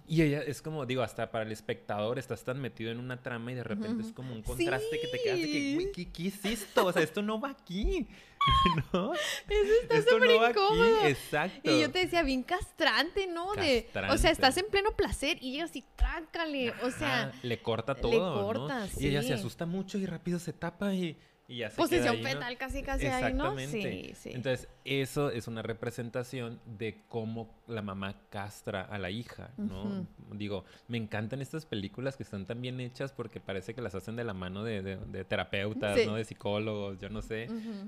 [0.05, 3.53] Y ella es como, digo, hasta para el espectador estás tan metido en una trama
[3.53, 6.27] y de repente es como un contraste que te quedas de que, güey, ¿qué, qué
[6.27, 6.85] es esto?
[6.87, 8.07] O sea, esto no va aquí.
[8.93, 9.13] ¿No?
[9.13, 10.97] Eso está súper no incómodo.
[10.99, 11.07] aquí.
[11.07, 11.71] Exacto.
[11.71, 13.53] Y yo te decía, bien castrante, ¿no?
[13.53, 16.73] De, o sea, estás en pleno placer y llegas y trácale.
[16.83, 18.35] O sea, Ajá, le corta le todo.
[18.35, 18.43] ¿no?
[18.43, 19.29] corta, Y ella sí.
[19.29, 21.17] se asusta mucho y rápido se tapa y,
[21.47, 23.57] y ya se posición queda ahí, fetal casi casi ahí, ¿no?
[23.57, 24.31] Sí, sí.
[24.33, 30.05] Entonces, eso es una representación de cómo la mamá castra a la hija, ¿no?
[30.33, 34.15] Digo, me encantan estas películas que están tan bien hechas porque parece que las hacen
[34.15, 36.05] de la mano de, de- de terapeutas, Sí.
[36.05, 36.15] ¿no?
[36.15, 37.47] De psicólogos, yo no sé.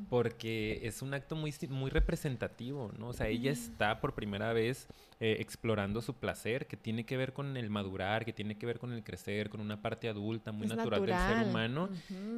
[0.10, 3.10] Porque es un acto muy, muy representativo, ¿no?
[3.10, 4.88] O sea, ella está por primera vez
[5.20, 8.80] eh, explorando su placer, que tiene que ver con el madurar, que tiene que ver
[8.80, 11.90] con el crecer, con una parte adulta muy natural, del ser humano.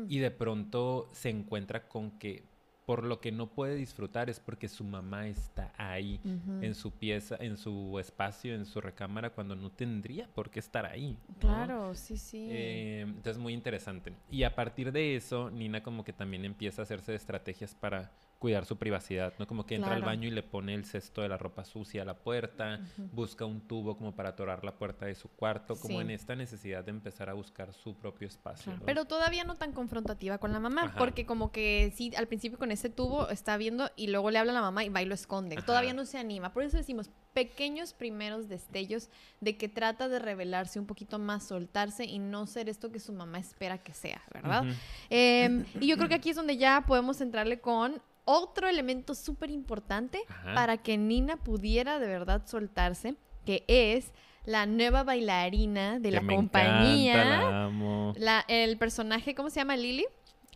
[0.09, 2.43] Y de pronto se encuentra con que
[2.85, 6.19] por lo que no puede disfrutar es porque su mamá está ahí
[6.61, 10.85] en su pieza, en su espacio, en su recámara cuando no tendría por qué estar
[10.85, 11.17] ahí.
[11.27, 11.39] ¿no?
[11.39, 12.47] Claro, sí, sí.
[12.49, 14.13] Eh, entonces muy interesante.
[14.29, 18.11] Y a partir de eso, Nina como que también empieza a hacerse estrategias para
[18.43, 19.47] cuidar su privacidad, ¿no?
[19.47, 22.05] Como que entra al baño y le pone el cesto de la ropa sucia a
[22.05, 22.81] la puerta,
[23.13, 26.01] busca un tubo como para atorar la puerta de su cuarto, como Sí.
[26.01, 28.73] en esta necesidad de empezar a buscar su propio espacio.
[28.85, 30.97] Pero todavía no tan confrontativa con la mamá, Ajá.
[30.97, 34.51] porque como que sí, al principio con ese tubo está viendo y luego le habla
[34.51, 35.55] a la mamá y va y lo esconde.
[35.55, 35.65] Ajá.
[35.65, 36.51] Todavía no se anima.
[36.51, 42.03] Por eso decimos pequeños primeros destellos de que trata de revelarse un poquito más, soltarse
[42.03, 44.65] y no ser esto que su mamá espera que sea, ¿verdad?
[45.09, 49.49] Em, y yo creo que aquí es donde ya podemos entrarle con otro elemento súper
[49.51, 50.19] importante
[50.55, 53.15] para que Nina pudiera de verdad soltarse,
[53.45, 54.11] que es
[54.45, 57.13] la nueva bailarina de Que la me compañía.
[57.13, 58.13] encanta, la amo.
[58.17, 59.75] La, el personaje, ¿cómo se llama?
[59.77, 60.05] Lily.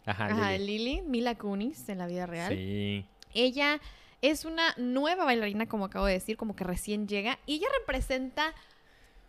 [0.06, 0.78] Ajá, Ajá, Lili.
[0.78, 2.54] Lily, Mila Kunis en la vida real.
[2.54, 3.06] Sí.
[3.34, 3.80] Ella
[4.22, 7.40] es una nueva bailarina, como acabo de decir, como que recién llega.
[7.46, 8.54] Y ella representa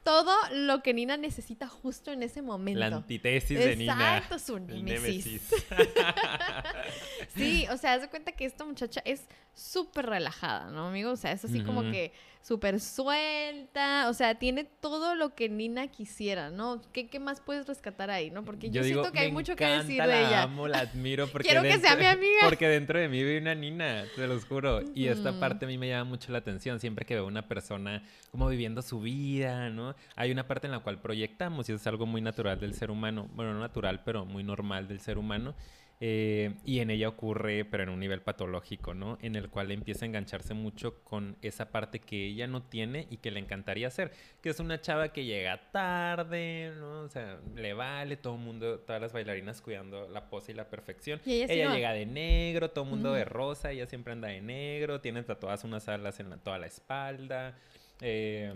[0.09, 2.81] todo lo que Nina necesita justo en ese momento.
[2.81, 3.93] La antítesis de Nina.
[3.93, 5.43] Exacto, su némesis.
[7.37, 11.11] Sí, o sea, haz de cuenta que esta muchacha es súper relajada, ¿no, amigo?
[11.13, 12.13] O sea, es así como que
[12.43, 16.81] súper suelta, o sea, tiene todo lo que Nina quisiera, ¿no?
[16.93, 18.45] ¿Qué, qué más puedes rescatar ahí, no?
[18.45, 20.43] Porque yo, digo, siento que hay "Me mucho que decir de la ella.
[20.45, 22.41] amo, la admiro porque Quiero que sea mi amiga.
[22.45, 24.81] Porque dentro de mí vive una Nina, te los juro.
[24.95, 26.81] Y esta parte a mí me llama mucho la atención.
[26.81, 29.95] Siempre que veo una persona como viviendo su vida, ¿no?
[30.17, 32.91] Hay una parte en la cual proyectamos y eso es algo muy natural del ser
[32.91, 33.29] humano.
[33.35, 35.55] Bueno, no natural, pero muy normal del ser humano.
[36.01, 39.19] Eh, y en ella ocurre, pero en un nivel patológico, ¿no?
[39.21, 43.17] En el cual empieza a engancharse mucho con esa parte que ella no tiene y
[43.17, 47.01] que le encantaría hacer, que es una chava que llega tarde, ¿no?
[47.01, 50.69] O sea, le vale, todo el mundo, todas las bailarinas cuidando la pose y la
[50.71, 51.21] perfección.
[51.27, 51.75] Y ella sí ella no.
[51.75, 55.65] llega de negro, todo el mundo de rosa, ella siempre anda de negro, tiene tatuadas
[55.65, 57.57] unas alas en la- toda la espalda.
[58.01, 58.55] eh,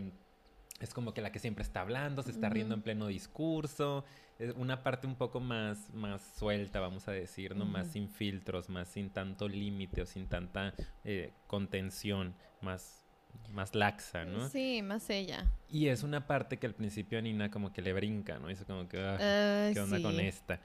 [0.81, 4.05] es como que la que siempre está hablando, se está riendo en pleno discurso.
[4.39, 7.65] Es una parte un poco más, más suelta, vamos a decir, ¿no?
[7.65, 13.05] Más sin filtros, más sin tanto límite o sin tanta eh, contención, más,
[13.51, 14.49] más laxa, ¿no?
[14.49, 15.47] Sí, más ella.
[15.69, 18.49] Y es una parte que al principio a Nina como que le brinca, ¿no?
[18.49, 20.61] Dice como que, "Ah, Ay, ¿qué onda con esta?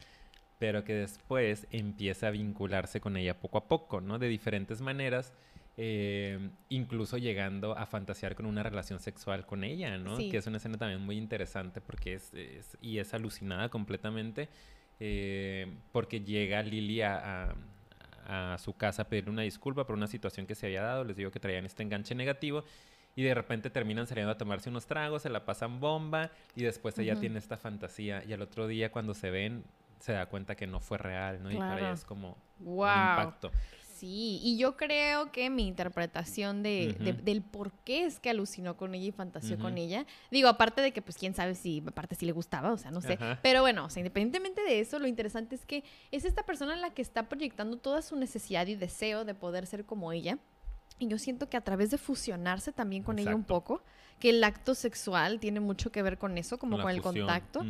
[0.57, 4.17] Pero que después empieza a vincularse con ella poco a poco, ¿no?
[4.17, 5.31] De diferentes maneras,
[5.79, 10.17] eh, incluso llegando a fantasear con una relación sexual con ella, ¿no?
[10.17, 10.29] Sí.
[10.29, 14.49] Que es una escena también muy interesante porque es, es- y es alucinada completamente,
[14.99, 17.51] eh, porque llega Lily a,
[18.27, 21.03] a- a su casa a pedirle una disculpa por una situación que se había dado,
[21.05, 22.63] les digo que traían este enganche negativo.
[23.15, 26.99] Y de repente terminan saliendo a tomarse unos tragos, se la pasan bomba y después
[26.99, 29.63] ella tiene esta fantasía y al otro día cuando se ven
[29.99, 31.49] se da cuenta que no fue real, ¿no?
[31.51, 32.65] Y para ella es como un
[33.21, 33.51] impacto.
[33.99, 38.77] Sí, y yo creo que mi interpretación de, de- del por qué es que alucinó
[38.77, 42.15] con ella y fantaseó con ella, digo, aparte de que pues quién sabe si aparte
[42.15, 43.39] si le gustaba, o sea, no sé, Ajá.
[43.41, 46.91] pero bueno, o sea, independientemente de eso, lo interesante es que es esta persona la
[46.91, 50.37] que está proyectando toda su necesidad y deseo de poder ser como ella.
[50.99, 53.83] Y yo siento que a través de fusionarse también con ella un poco,
[54.19, 57.27] que el acto sexual tiene mucho que ver con eso, como con el fusión.
[57.27, 57.65] contacto.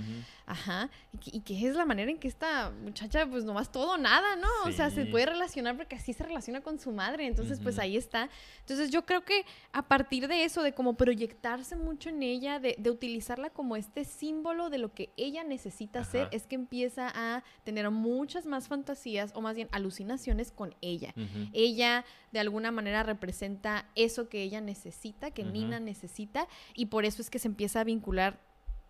[0.46, 3.94] Ajá, y que, y que es la manera en que esta muchacha, pues nomás todo
[3.94, 4.48] o nada, ¿no?
[4.66, 7.98] O sea, se puede relacionar porque así se relaciona con su madre, entonces pues ahí
[7.98, 8.30] está.
[8.60, 12.76] Entonces yo creo que a partir de eso, de como proyectarse mucho en ella, de,
[12.78, 17.44] de utilizarla como este símbolo de lo que ella necesita hacer, es que empieza a
[17.66, 21.14] tener muchas más fantasías o más bien alucinaciones con ella.
[21.52, 22.06] Ella
[22.38, 25.44] de alguna manera representa eso que ella necesita, que.
[25.44, 28.40] Nina necesita, y por eso es que se empieza a vincular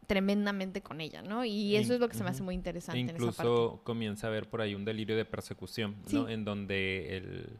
[0.05, 1.45] tremendamente con ella, ¿no?
[1.45, 3.41] Y eso es lo que se me hace muy interesante en esa parte.
[3.43, 6.27] Incluso comienza a haber por ahí un delirio de persecución, ¿no?
[6.27, 6.33] Sí.
[6.33, 7.59] En donde el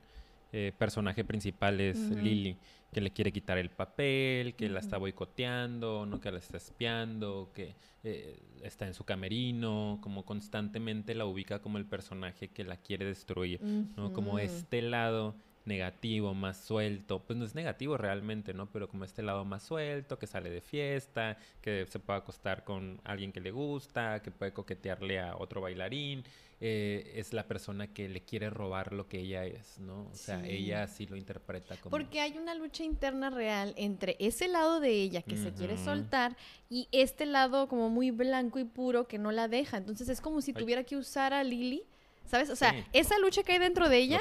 [0.54, 2.20] eh, personaje principal es Ujú.
[2.20, 2.58] Lily,
[2.92, 6.20] que le quiere quitar el papel, que la está boicoteando, ¿no?
[6.20, 11.78] Que la está espiando, que eh, está en su camerino, como constantemente la ubica como
[11.78, 14.14] el personaje que la quiere destruir, ¿no?
[14.14, 15.36] Como este lado
[15.68, 18.72] negativo, más suelto, pues no es negativo realmente, ¿no?
[18.72, 23.00] Pero como este lado más suelto, que sale de fiesta, que se puede acostar con
[23.04, 26.24] alguien que le gusta, que puede coquetearle a otro bailarín,
[26.60, 30.08] eh, es la persona que le quiere robar lo que ella es, ¿no?
[30.12, 30.50] O sea, Sí.
[30.50, 31.92] ella así lo interpreta como...
[31.92, 36.36] Porque hay una lucha interna real entre ese lado de ella que se quiere soltar
[36.70, 39.78] y este lado como muy blanco y puro que no la deja.
[39.78, 40.62] Entonces es como si Ay.
[40.64, 41.84] tuviera que usar a Lily,
[42.28, 42.50] ¿sabes?
[42.50, 42.84] O sea, Sí.
[42.94, 44.20] esa lucha que hay dentro de ella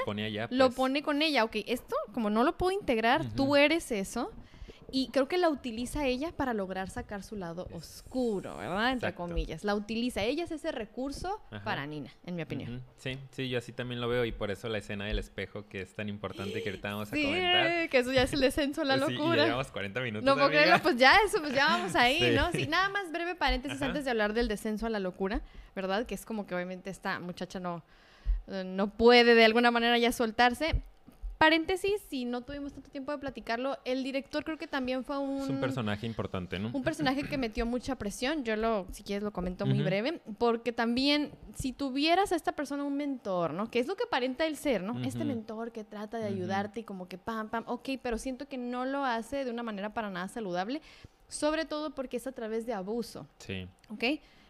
[0.51, 0.77] lo pues.
[0.77, 1.45] pone con ella.
[1.45, 4.31] Ok, esto como no lo puedo integrar, tú eres eso.
[4.99, 8.92] Y creo que la utiliza ella para lograr sacar su lado oscuro, ¿verdad?
[8.92, 9.28] Entre Exacto.
[9.28, 9.62] comillas.
[9.62, 10.22] La utiliza.
[10.22, 11.62] Ella es ese recurso Ajá.
[11.64, 12.82] para Nina, en mi opinión.
[12.97, 15.82] Sí, sí, yo así también lo veo y por eso la escena del espejo que
[15.82, 17.90] es tan importante que ahorita vamos a Sí, comentar.
[17.90, 19.44] que eso ya es el descenso a la Sí, y ya locura.
[19.44, 20.24] llevamos 40 minutos.
[20.24, 22.30] No puedo creerlo, pues ya eso, pues ya vamos ahí, Sí.
[22.34, 22.51] ¿no?
[22.53, 23.88] Sí, nada más breve paréntesis Ajá.
[23.88, 25.42] antes de hablar del descenso a la locura,
[25.74, 26.07] ¿verdad?
[26.07, 27.82] Que es como que obviamente esta muchacha no,
[28.64, 30.82] no puede de alguna manera ya soltarse.
[31.39, 35.43] Paréntesis, si no tuvimos tanto tiempo de platicarlo, el director creo que también fue un,
[35.43, 36.70] Es un personaje importante, ¿no?
[36.72, 38.43] un personaje que metió mucha presión.
[38.43, 40.22] Yo lo, si quieres, lo comento muy breve.
[40.39, 43.70] Porque también, si tuvieras a esta persona un mentor, ¿no?
[43.70, 44.99] Que es lo que aparenta el ser, ¿no?
[45.03, 48.57] Este mentor que trata de ayudarte y como que pam, pam, ok, pero siento que
[48.57, 50.80] no lo hace de una manera para nada saludable.
[51.28, 53.68] Sobre todo porque es a través de abuso, Sí.
[53.91, 54.05] ¿ok?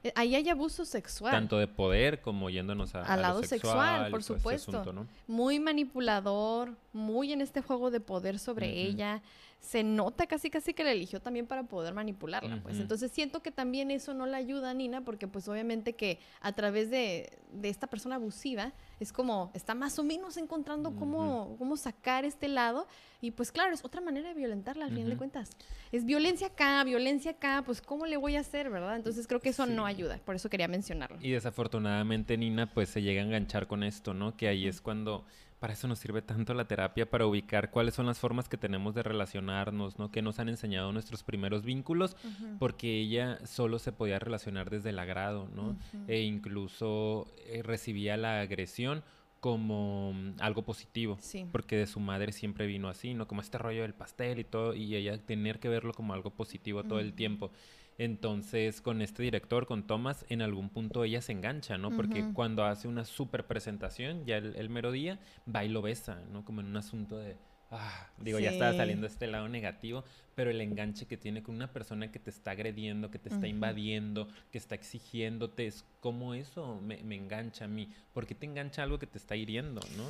[0.04, 1.32] Eh, Ahí hay abuso sexual.
[1.32, 4.70] Tanto de poder como yéndonos a, Al lado sexual, y por supuesto.
[4.70, 5.06] asunto, ¿no?
[5.26, 9.22] muy manipulador, muy en este juego de poder sobre ella.
[9.60, 12.78] Se nota casi casi que la eligió también para poder manipularla, pues.
[12.78, 16.52] Entonces siento que también eso no la ayuda a Nina porque pues obviamente que a
[16.52, 21.76] través de, de esta persona abusiva es como está más o menos encontrando cómo, cómo
[21.76, 22.86] sacar este lado
[23.20, 25.50] y pues claro, es otra manera de violentarla al final de cuentas.
[25.90, 28.96] Es violencia acá, violencia acá, pues ¿cómo le voy a hacer, verdad?
[28.96, 31.18] Entonces creo que eso no ayuda, por eso quería mencionarlo.
[31.20, 34.36] Y desafortunadamente Nina pues se llega a enganchar con esto, ¿no?
[34.36, 35.24] Que ahí es cuando
[35.58, 38.94] para eso nos sirve tanto la terapia para ubicar cuáles son las formas que tenemos
[38.94, 40.10] de relacionarnos, ¿no?
[40.10, 42.16] Que nos han enseñado nuestros primeros vínculos,
[42.58, 45.76] porque ella solo se podía relacionar desde el agrado, ¿no?
[46.08, 49.02] E incluso eh, recibía la agresión
[49.40, 51.16] como mm, algo positivo.
[51.20, 51.46] Sí.
[51.50, 53.26] Porque de su madre siempre vino así, ¿no?
[53.26, 56.84] Como este rollo del pastel y todo, y ella tener que verlo como algo positivo
[56.84, 57.50] todo el tiempo.
[57.98, 61.90] Entonces, con este director, con Thomas, en algún punto ella se engancha, ¿no?
[61.90, 65.18] Porque cuando hace una super presentación, ya el, el mero día,
[65.52, 66.44] va y lo besa, ¿no?
[66.44, 67.36] Como en un asunto de,
[67.70, 71.72] ah, digo, ya estaba saliendo este lado negativo, pero el enganche que tiene con una
[71.72, 76.78] persona que te está agrediendo, que te está invadiendo, que está exigiéndote, es como eso
[76.82, 77.88] me, me engancha a mí.
[78.12, 80.04] ¿Por qué te engancha algo que te está hiriendo, no?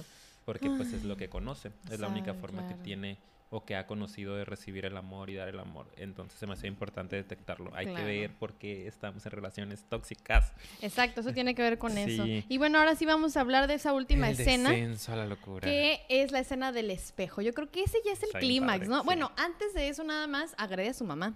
[0.45, 3.19] Porque pues es lo que conoce, es la única forma que tiene
[3.49, 5.87] o que ha conocido de recibir el amor y dar el amor.
[5.97, 7.71] Entonces se me hace importante detectarlo.
[7.77, 8.01] Hay Claro.
[8.01, 10.53] que ver por qué estamos en relaciones tóxicas.
[10.83, 12.25] Exacto, eso tiene que ver con eso.
[12.27, 15.27] Y bueno, ahora sí vamos a hablar de esa última el escena, descenso a la
[15.27, 15.61] locura.
[15.61, 17.41] que es la escena del espejo.
[17.41, 19.01] Yo creo que ese ya es el clímax, ¿no?
[19.01, 19.05] sí.
[19.07, 21.35] Bueno, antes de eso nada más agrede a su mamá.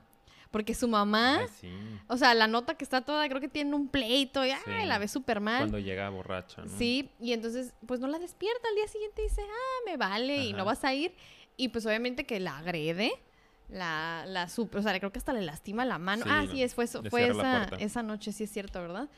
[0.50, 1.70] Porque su mamá, Ay, sí.
[2.08, 4.84] o sea, la nota que está toda, creo que tiene un pleito y ay, Sí.
[4.84, 5.58] la ve súper mal.
[5.60, 6.76] Cuando llega borracha, ¿no?
[6.76, 10.38] Sí, y entonces, pues no la despierta al día siguiente y dice, ah, me vale,
[10.46, 11.14] y no vas a ir.
[11.60, 13.12] Y pues obviamente que la agrede,
[13.68, 16.24] la, la super, o sea, creo que hasta le lastima la mano.
[16.24, 19.08] Sí, ah, sí, es, fue, fue esa, esa noche, sí es cierto, ¿verdad?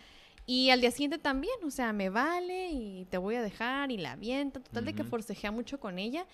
[0.44, 3.96] Y al día siguiente también, o sea, me vale y te voy a dejar y
[3.98, 4.58] la avienta.
[4.60, 6.26] Total de que forcejea mucho con ella.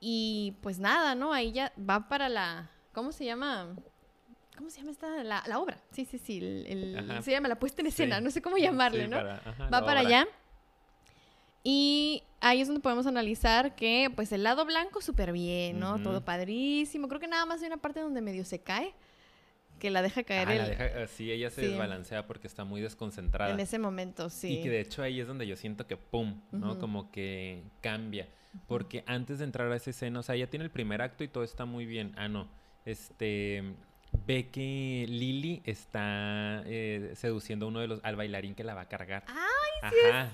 [0.00, 1.32] Y pues nada, ¿no?
[1.32, 3.76] Ahí ya va para la, ¿cómo se llama?
[4.58, 5.22] ¿Cómo se llama esta?
[5.22, 5.78] La, la obra.
[5.92, 6.38] Sí, sí, sí.
[6.38, 8.18] el- el- se llama la puesta en escena.
[8.18, 8.24] Sí.
[8.24, 9.16] No sé cómo llamarle, Sí, ¿no?
[9.18, 10.00] para- ajá, va para obra.
[10.00, 10.28] allá.
[11.66, 16.00] Y ahí es donde podemos analizar que, pues, el lado blanco súper bien, ¿no?
[16.02, 17.08] Todo padrísimo.
[17.08, 18.92] Creo que nada más hay una parte donde medio se cae,
[19.78, 21.68] que la deja caer Ah, el- la deja- ah, sí, ella se Sí.
[21.68, 23.50] desbalancea porque está muy desconcentrada.
[23.50, 24.58] en ese momento, sí.
[24.58, 26.78] Y que de hecho ahí es donde yo siento que pum, ¿no?
[26.78, 28.28] Como que cambia.
[28.68, 31.28] Porque antes de entrar a esa escena, o sea, ya tiene el primer acto y
[31.28, 32.12] todo está muy bien.
[32.16, 32.46] Ah, no.
[32.84, 33.64] Este
[34.26, 38.82] ve que Lily está eh, seduciendo a uno de los al bailarín que la va
[38.82, 39.24] a cargar.
[39.28, 40.32] ¡Ay, sí Ajá.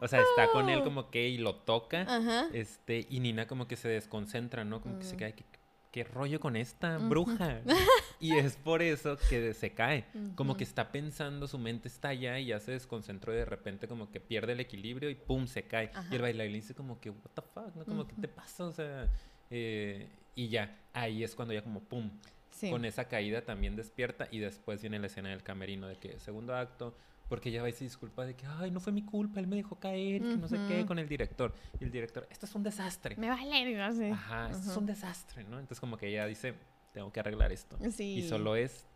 [0.00, 2.02] O sea, está con él como que y lo toca.
[2.02, 2.48] Ajá.
[2.52, 4.80] Este, y Nina como que se desconcentra, ¿no?
[4.80, 5.18] Como que se Mm.
[5.18, 5.32] cae.
[5.34, 5.44] ¿Qué,
[5.90, 7.60] qué rollo con esta bruja?
[8.20, 10.04] y es por eso que se cae.
[10.34, 13.88] Como que está pensando, su mente está allá y ya se desconcentró y de repente
[13.88, 15.90] como que pierde el equilibrio y pum, se cae.
[15.94, 16.08] Ajá.
[16.10, 17.84] Y el bailarín dice como que, what the fuck, ¿no?
[17.84, 18.22] Como que Ujú.
[18.22, 19.08] te pasa, o sea,
[19.50, 22.10] eh, y ya, ahí es cuando ya como pum,
[22.54, 22.70] Sí.
[22.70, 26.54] con esa caída también despierta y después viene la escena del camerino de que segundo
[26.54, 26.96] acto,
[27.28, 29.56] porque ella va y se disculpa de que, ay, no fue mi culpa, él me
[29.56, 31.52] dejó caer, que no sé qué, con el director.
[31.80, 33.16] Y el director, esto es un desastre.
[33.16, 34.10] Me vale, no sé.
[34.12, 34.78] Ajá, esto es Ajá.
[34.78, 35.58] un desastre, ¿no?
[35.58, 36.54] Entonces como que ella dice,
[36.92, 37.76] tengo que arreglar esto.
[37.90, 38.18] Sí.
[38.18, 38.86] Y solo es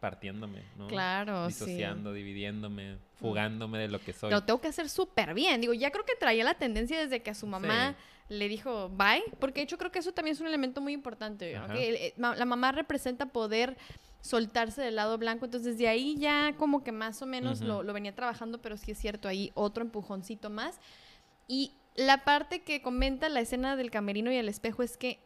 [0.00, 0.86] partiéndome, ¿no?
[0.86, 1.54] Claro, sí.
[1.64, 4.30] Disociando, dividiéndome, fugándome de lo que soy.
[4.30, 5.60] Lo tengo que hacer súper bien.
[5.60, 7.96] Digo, ya creo que traía la tendencia desde que a su mamá
[8.28, 11.58] le dijo bye, porque de hecho creo que eso también es un elemento muy importante.
[11.74, 13.76] eh, la mamá representa poder
[14.20, 17.92] soltarse del lado blanco, entonces de ahí ya como que más o menos lo, lo
[17.92, 20.78] venía trabajando, pero sí es cierto, ahí otro empujoncito más.
[21.46, 25.18] Y la parte que comenta la escena del camerino y el espejo es que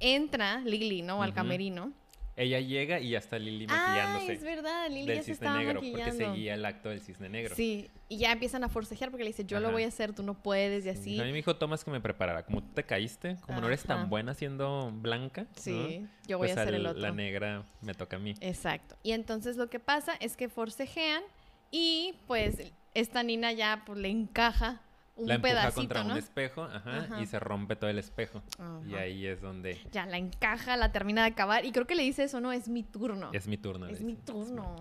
[0.00, 1.22] entra Lily, ¿no?
[1.22, 1.92] Al camerino.
[2.34, 4.32] Ella llega y ya está Lily Ah, maquillándose.
[4.32, 6.24] es verdad, Lily del ya se cisne estaba negro, porque maquillando.
[6.24, 7.54] seguía el acto del cisne negro.
[7.54, 10.22] Sí, y ya empiezan a forcejear porque le dice, yo lo voy a hacer, tú
[10.22, 10.98] no puedes, y Sí.
[10.98, 11.20] así.
[11.20, 12.44] A mí me dijo Tomás que me preparara.
[12.46, 15.48] Como tú te caíste, como no eres tan buena siendo blanca, ¿no?
[15.56, 17.02] Sí, yo voy Pues a hacer el otro.
[17.02, 18.34] La negra me toca a mí.
[18.40, 18.96] Exacto.
[19.02, 21.22] Y entonces lo que pasa es que forcejean
[21.70, 24.80] y pues esta Nina ya pues le encaja
[25.16, 26.12] un la empuja pedacito, contra ¿no?
[26.12, 27.20] un espejo ajá, Ajá.
[27.20, 28.42] y se rompe todo el espejo.
[28.88, 32.02] Y ahí es donde Ya la encaja, la termina de acabar y creo que le
[32.02, 33.30] dice eso, no, es mi turno.
[33.32, 33.86] es mi turno.
[33.88, 34.76] Es mi turno.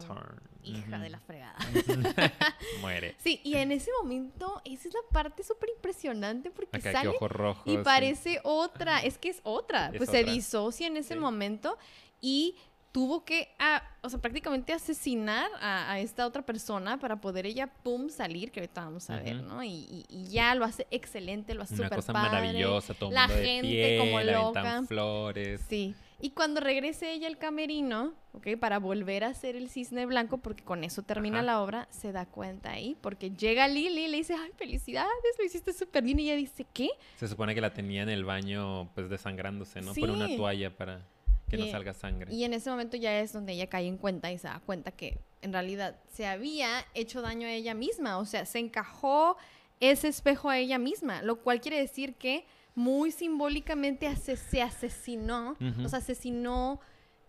[0.63, 1.55] Hija de la fregada.
[2.81, 3.15] Muere.
[3.17, 7.63] Sí, y en ese momento, esa es la parte súper impresionante porque Acá sale rojos.
[7.65, 7.81] y sí.
[7.83, 11.19] parece otra, es que es otra, Es pues se disocia en ese Sí.
[11.19, 11.77] momento
[12.21, 12.55] y
[12.91, 17.67] tuvo que, ah, o sea, prácticamente asesinar a, a esta otra persona para poder ella,
[17.67, 19.37] pum, salir, que ahorita vamos a ver.
[19.43, 19.63] ¿no?
[19.63, 22.29] Y, y- ya lo hace excelente, lo hace Una súper cosa padre.
[22.31, 24.83] maravillosa, todo la mundo de gente pie, como loca.
[24.87, 25.61] flores.
[25.69, 25.95] Sí.
[26.23, 28.49] Y cuando regrese ella al camerino, ¿ok?
[28.59, 31.45] Para volver a hacer el cisne blanco, porque con eso termina Ajá.
[31.45, 35.43] la obra, se da cuenta ahí, porque llega Lily y le dice, ay, felicidades, lo
[35.45, 36.19] hiciste súper bien.
[36.19, 36.89] Y ella dice, ¿qué?
[37.15, 39.95] Se supone que la tenía en el baño, pues desangrándose, ¿no?
[39.95, 40.37] Por una Sí.
[40.37, 41.07] toalla para
[41.51, 42.33] que no Y- salga sangre.
[42.33, 44.91] Y en ese momento ya es donde ella cae en cuenta y se da cuenta
[44.91, 49.37] que en realidad se había hecho daño a ella misma, o sea, se encajó
[49.79, 55.57] ese espejo a ella misma, lo cual quiere decir que muy simbólicamente ase- se asesinó,
[55.83, 56.79] o sea, asesinó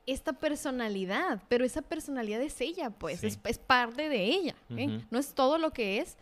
[0.06, 3.26] esta personalidad, pero esa personalidad es ella, pues, Sí.
[3.28, 4.54] es, es parte de ella,
[5.10, 6.16] no es todo lo que es,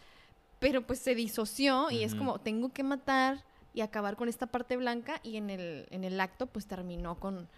[0.58, 4.76] pero pues se disoció y es como, tengo que matar y acabar con esta parte
[4.76, 7.48] blanca y en el, en el acto pues terminó con,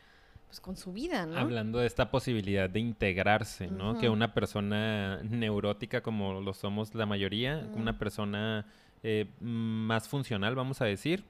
[0.52, 1.38] pues, con su vida, ¿no?
[1.38, 3.98] Hablando de esta posibilidad de integrarse, ¿no?
[3.98, 8.66] Que una persona neurótica como lo somos la mayoría, una persona
[9.02, 11.24] eh, más funcional, vamos a decir,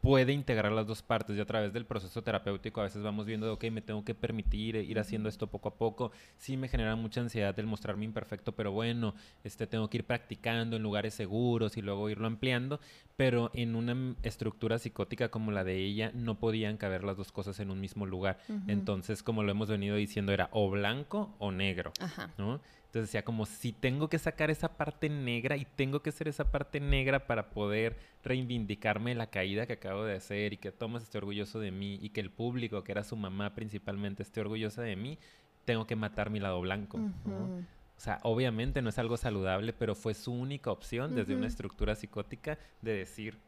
[0.00, 3.52] puede integrar las dos partes y a través del proceso terapéutico a veces vamos viendo,
[3.52, 6.12] ok, me tengo que permitir ir haciendo esto poco a poco.
[6.36, 10.76] Sí me genera mucha ansiedad el mostrarme imperfecto, pero bueno, este, tengo que ir practicando
[10.76, 12.80] en lugares seguros y luego irlo ampliando.
[13.16, 17.58] Pero en una estructura psicótica como la de ella no podían caber las dos cosas
[17.58, 18.38] en un mismo lugar.
[18.68, 21.92] Entonces, como lo hemos venido diciendo, era o blanco o negro.
[22.00, 22.30] Ajá.
[22.38, 22.60] ¿no?
[22.88, 26.50] Entonces decía como si tengo que sacar esa parte negra y tengo que ser esa
[26.50, 31.18] parte negra para poder reivindicarme la caída que acabo de hacer y que Thomas esté
[31.18, 34.96] orgulloso de mí y que el público, que era su mamá principalmente, esté orgullosa de
[34.96, 35.18] mí,
[35.66, 36.96] tengo que matar mi lado blanco.
[36.96, 41.94] O sea, obviamente no es algo saludable, pero fue su única opción desde una estructura
[41.94, 43.38] psicótica de decir,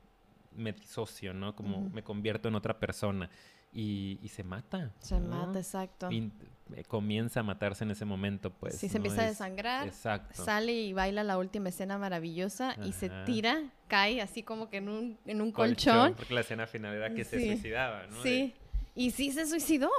[0.55, 1.57] me disocio, ¿no?
[1.57, 3.31] Como me convierto en otra persona.
[3.73, 4.93] Y, y se mata.
[4.99, 5.29] Se ¿no?
[5.29, 6.11] mata, exacto.
[6.11, 6.31] Y
[6.77, 8.77] eh, comienza a matarse en ese momento, pues.
[8.79, 9.05] sí, se ¿no?
[9.05, 10.45] empieza a Es- desangrar, Exacto.
[10.45, 14.89] sale y baila la última escena maravillosa y se tira, cae así como que en
[14.89, 16.15] un, en un colchón.
[16.15, 18.23] Porque la escena final era que se suicidaba, ¿no?
[18.23, 18.55] Sí,
[18.95, 19.91] y sí se suicidó.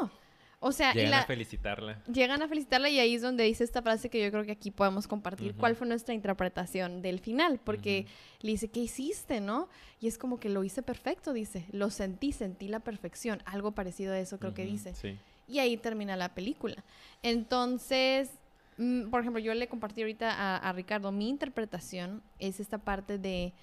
[0.63, 2.03] O sea, y llegan la, a felicitarla.
[2.05, 4.69] llegan a felicitarla y ahí es donde dice esta frase que yo creo que aquí
[4.69, 8.05] podemos compartir cuál fue nuestra interpretación del final, porque
[8.41, 9.69] le dice, ¿qué hiciste, no?
[9.99, 14.13] Y es como que lo hice perfecto, dice, lo sentí, sentí la perfección, algo parecido
[14.13, 14.93] a eso creo que dice.
[14.93, 15.17] Sí.
[15.51, 16.83] Y ahí termina la película.
[17.23, 18.31] Entonces,
[18.77, 23.17] mm, por ejemplo, yo le compartí ahorita a, a Ricardo, mi interpretación es esta parte
[23.17, 23.53] de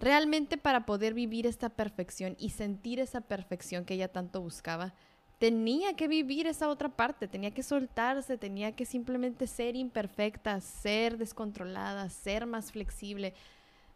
[0.00, 4.92] realmente para poder vivir esta perfección y sentir esa perfección que ella tanto buscaba,
[5.38, 11.18] tenía que vivir esa otra parte, tenía que soltarse, tenía que simplemente ser imperfecta, ser
[11.18, 13.34] descontrolada, ser más flexible.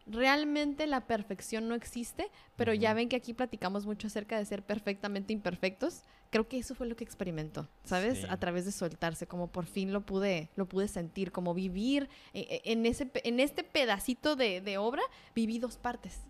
[0.09, 4.63] Realmente la perfección no existe, pero ya ven que aquí platicamos mucho acerca de ser
[4.63, 6.01] perfectamente imperfectos.
[6.31, 8.19] Creo que eso fue lo que experimentó, ¿sabes?
[8.21, 8.25] Sí.
[8.27, 12.47] A través de soltarse, como por fin lo pude, lo pude sentir, como vivir eh,
[12.49, 15.03] eh, en, ese, en este pedacito de, de obra,
[15.35, 16.21] viví dos partes,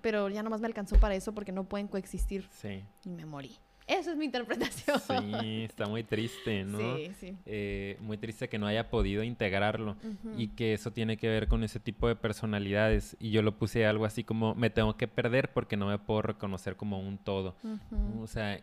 [0.00, 2.84] pero ya nomás me alcanzó para eso porque no pueden coexistir Sí.
[3.04, 3.58] y me morí.
[3.90, 5.00] Esa es mi interpretación.
[5.00, 6.96] Sí, está muy triste, ¿no?
[6.96, 7.36] Sí, sí.
[7.44, 9.96] Eh, muy triste que no haya podido integrarlo
[10.36, 13.16] y que eso tiene que ver con ese tipo de personalidades.
[13.18, 16.22] Y yo lo puse algo así como, me tengo que perder porque no me puedo
[16.22, 17.56] reconocer como un todo.
[18.20, 18.60] O sea,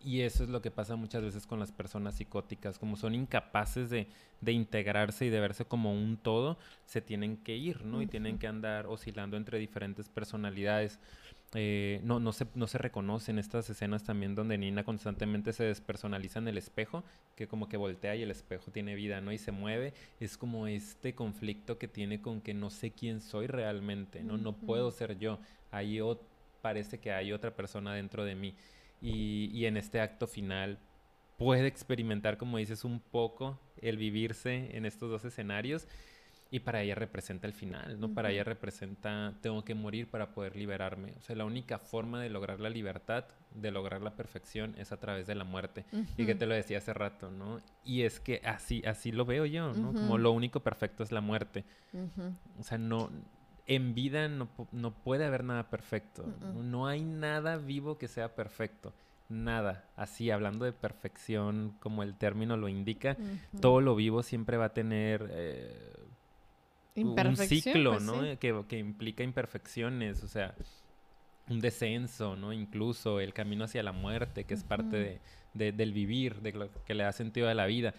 [0.00, 3.90] Y eso es lo que pasa muchas veces con las personas psicóticas, como son incapaces
[3.90, 4.06] de,
[4.40, 8.00] de integrarse y de verse como un todo, se tienen que ir, ¿no?
[8.00, 11.00] Y tienen que andar oscilando entre diferentes personalidades.
[11.54, 16.40] Eh, no, no, se, no se reconocen estas escenas también donde Nina constantemente se despersonaliza
[16.40, 17.04] en el espejo,
[17.36, 19.32] que como que voltea y el espejo tiene vida, ¿no?
[19.32, 19.94] Y se mueve.
[20.20, 24.36] Es como este conflicto que tiene con que no sé quién soy realmente, ¿no?
[24.36, 25.38] No puedo ser yo.
[25.70, 26.00] Ahí
[26.60, 28.54] parece que hay otra persona dentro de mí.
[29.00, 30.78] Y, y en este acto final
[31.38, 35.86] puede experimentar, como dices, un poco el vivirse en estos dos escenarios
[36.50, 38.14] y para ella representa el final, ¿no?
[38.14, 41.12] Para ella representa, tengo que morir para poder liberarme.
[41.18, 44.96] O sea, la única forma de lograr la libertad, de lograr la perfección, es a
[44.98, 45.84] través de la muerte.
[46.16, 47.60] Y que te lo decía hace rato, ¿no?
[47.84, 49.92] Y es que así, así lo veo yo, ¿no?
[49.92, 51.64] Como lo único perfecto es la muerte.
[52.58, 53.10] O sea, no,
[53.68, 56.24] en vida no, no puede haber nada perfecto.
[56.54, 56.86] ¿no?
[56.86, 58.94] hay nada vivo que sea perfecto.
[59.28, 59.84] Nada.
[59.94, 63.18] Así, hablando de perfección, como el término lo indica,
[63.60, 65.28] todo lo vivo siempre va a tener...
[65.30, 65.92] Eh,
[67.04, 68.20] un ciclo, pues ¿no?
[68.38, 70.54] Que, que, implica imperfecciones, o sea,
[71.48, 72.52] un descenso, ¿no?
[72.52, 75.20] Incluso el camino hacia la muerte, que es parte
[75.54, 77.94] de, del vivir, de lo que le da sentido a la vida.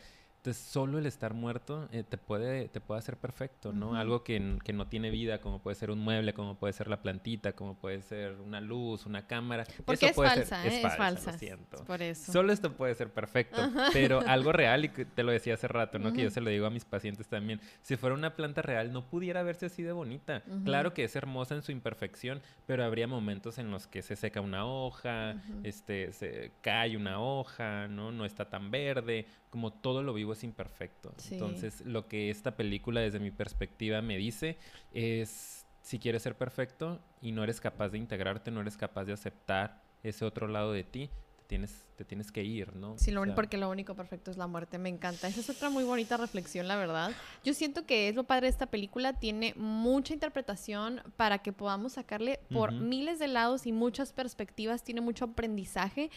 [0.49, 3.95] Entonces, solo el estar muerto eh, te, puede, te puede hacer perfecto, ¿no?
[3.95, 7.03] Algo que, que, no tiene vida, como puede ser un mueble, como puede ser la
[7.03, 9.67] plantita, como puede ser una luz, una cámara.
[9.85, 10.81] Porque es, falsa, ¿eh?
[10.83, 11.85] es, falsa, siento.
[11.85, 12.31] Por eso.
[12.31, 13.61] Solo esto puede ser perfecto,
[13.93, 16.13] pero algo real, y te lo decía hace rato, ¿no?
[16.13, 17.61] Que yo se lo digo a mis pacientes también.
[17.83, 20.41] Si fuera una planta real, no pudiera verse así de bonita.
[20.65, 24.41] Claro que es hermosa en su imperfección, pero habría momentos en los que se seca
[24.41, 28.11] una hoja, este, se cae una hoja, ¿no?
[28.11, 31.13] No está tan verde, como todo lo vivo es imperfecto.
[31.31, 34.57] Entonces, lo que esta película desde mi perspectiva me dice
[34.93, 39.13] es, si quieres ser perfecto y no eres capaz de integrarte, no eres capaz de
[39.13, 41.09] aceptar ese otro lado de ti,
[41.49, 42.95] tienes, te tienes que ir, ¿no?
[42.99, 45.27] Sí, lo porque lo único perfecto es la muerte, me encanta.
[45.27, 47.11] Esa es otra muy bonita reflexión, la verdad.
[47.43, 51.93] Yo siento que es lo padre de esta película, tiene mucha interpretación para que podamos
[51.93, 56.11] sacarle por miles de lados y muchas perspectivas, tiene mucho aprendizaje.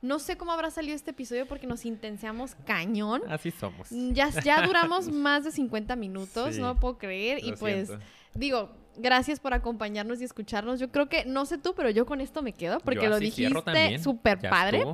[0.00, 3.20] No sé cómo habrá salido este episodio porque nos intenseamos cañón.
[3.28, 3.88] Así somos.
[3.90, 7.44] Ya, ya duramos más de 50 minutos, no puedo creer.
[7.44, 7.90] y pues,
[8.32, 10.80] digo, gracias por acompañarnos y escucharnos.
[10.80, 13.98] Yo creo que, no sé tú, pero yo con esto me quedo porque lo dijiste
[13.98, 14.84] súper padre.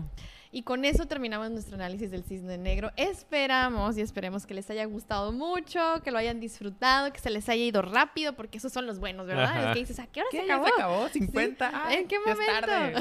[0.55, 2.93] Y con eso terminamos nuestro análisis del cisne negro.
[2.95, 7.49] Esperamos y esperemos que les haya gustado mucho, que lo hayan disfrutado, que se les
[7.49, 9.71] haya ido rápido, porque esos son los buenos, ¿verdad?
[9.71, 10.67] Es que dices, ¿a qué hora se acabó?
[10.67, 11.09] se acabó?
[11.09, 11.99] ¿50?
[11.99, 13.01] ¿En qué momento?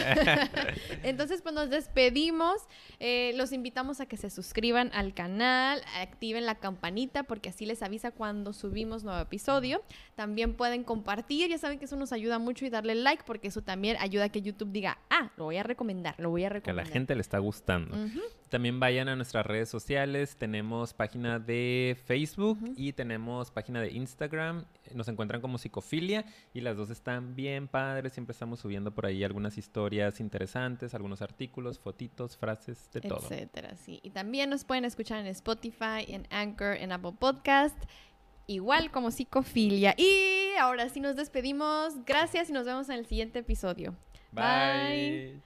[1.03, 2.59] Entonces, pues nos despedimos.
[2.99, 7.83] Eh, los invitamos a que se suscriban al canal, activen la campanita, porque así les
[7.83, 9.83] avisa cuando subimos nuevo episodio.
[10.15, 13.61] También pueden compartir, ya saben que eso nos ayuda mucho y darle like, porque eso
[13.61, 16.85] también ayuda a que YouTube diga, ah, lo voy a recomendar, lo voy a recomendar.
[16.85, 17.95] Que la gente le está gustando.
[18.49, 20.35] También vayan a nuestras redes sociales.
[20.37, 24.65] Tenemos página de Facebook y tenemos página de Instagram.
[24.93, 28.13] Nos encuentran como Psicofilia y las dos están bien padres.
[28.13, 33.21] Siempre estamos subiendo por ahí algunas historias interesantes, algunos artículos, fotitos, frases, de todo.
[33.23, 33.99] Etcétera, sí.
[34.03, 37.77] Y también nos pueden escuchar en Spotify, en Anchor, en Apple Podcast
[38.47, 39.95] igual como psicofilia.
[39.97, 42.05] Y ahora sí nos despedimos.
[42.05, 43.95] Gracias y nos vemos en el siguiente episodio.
[44.31, 45.41] Bye.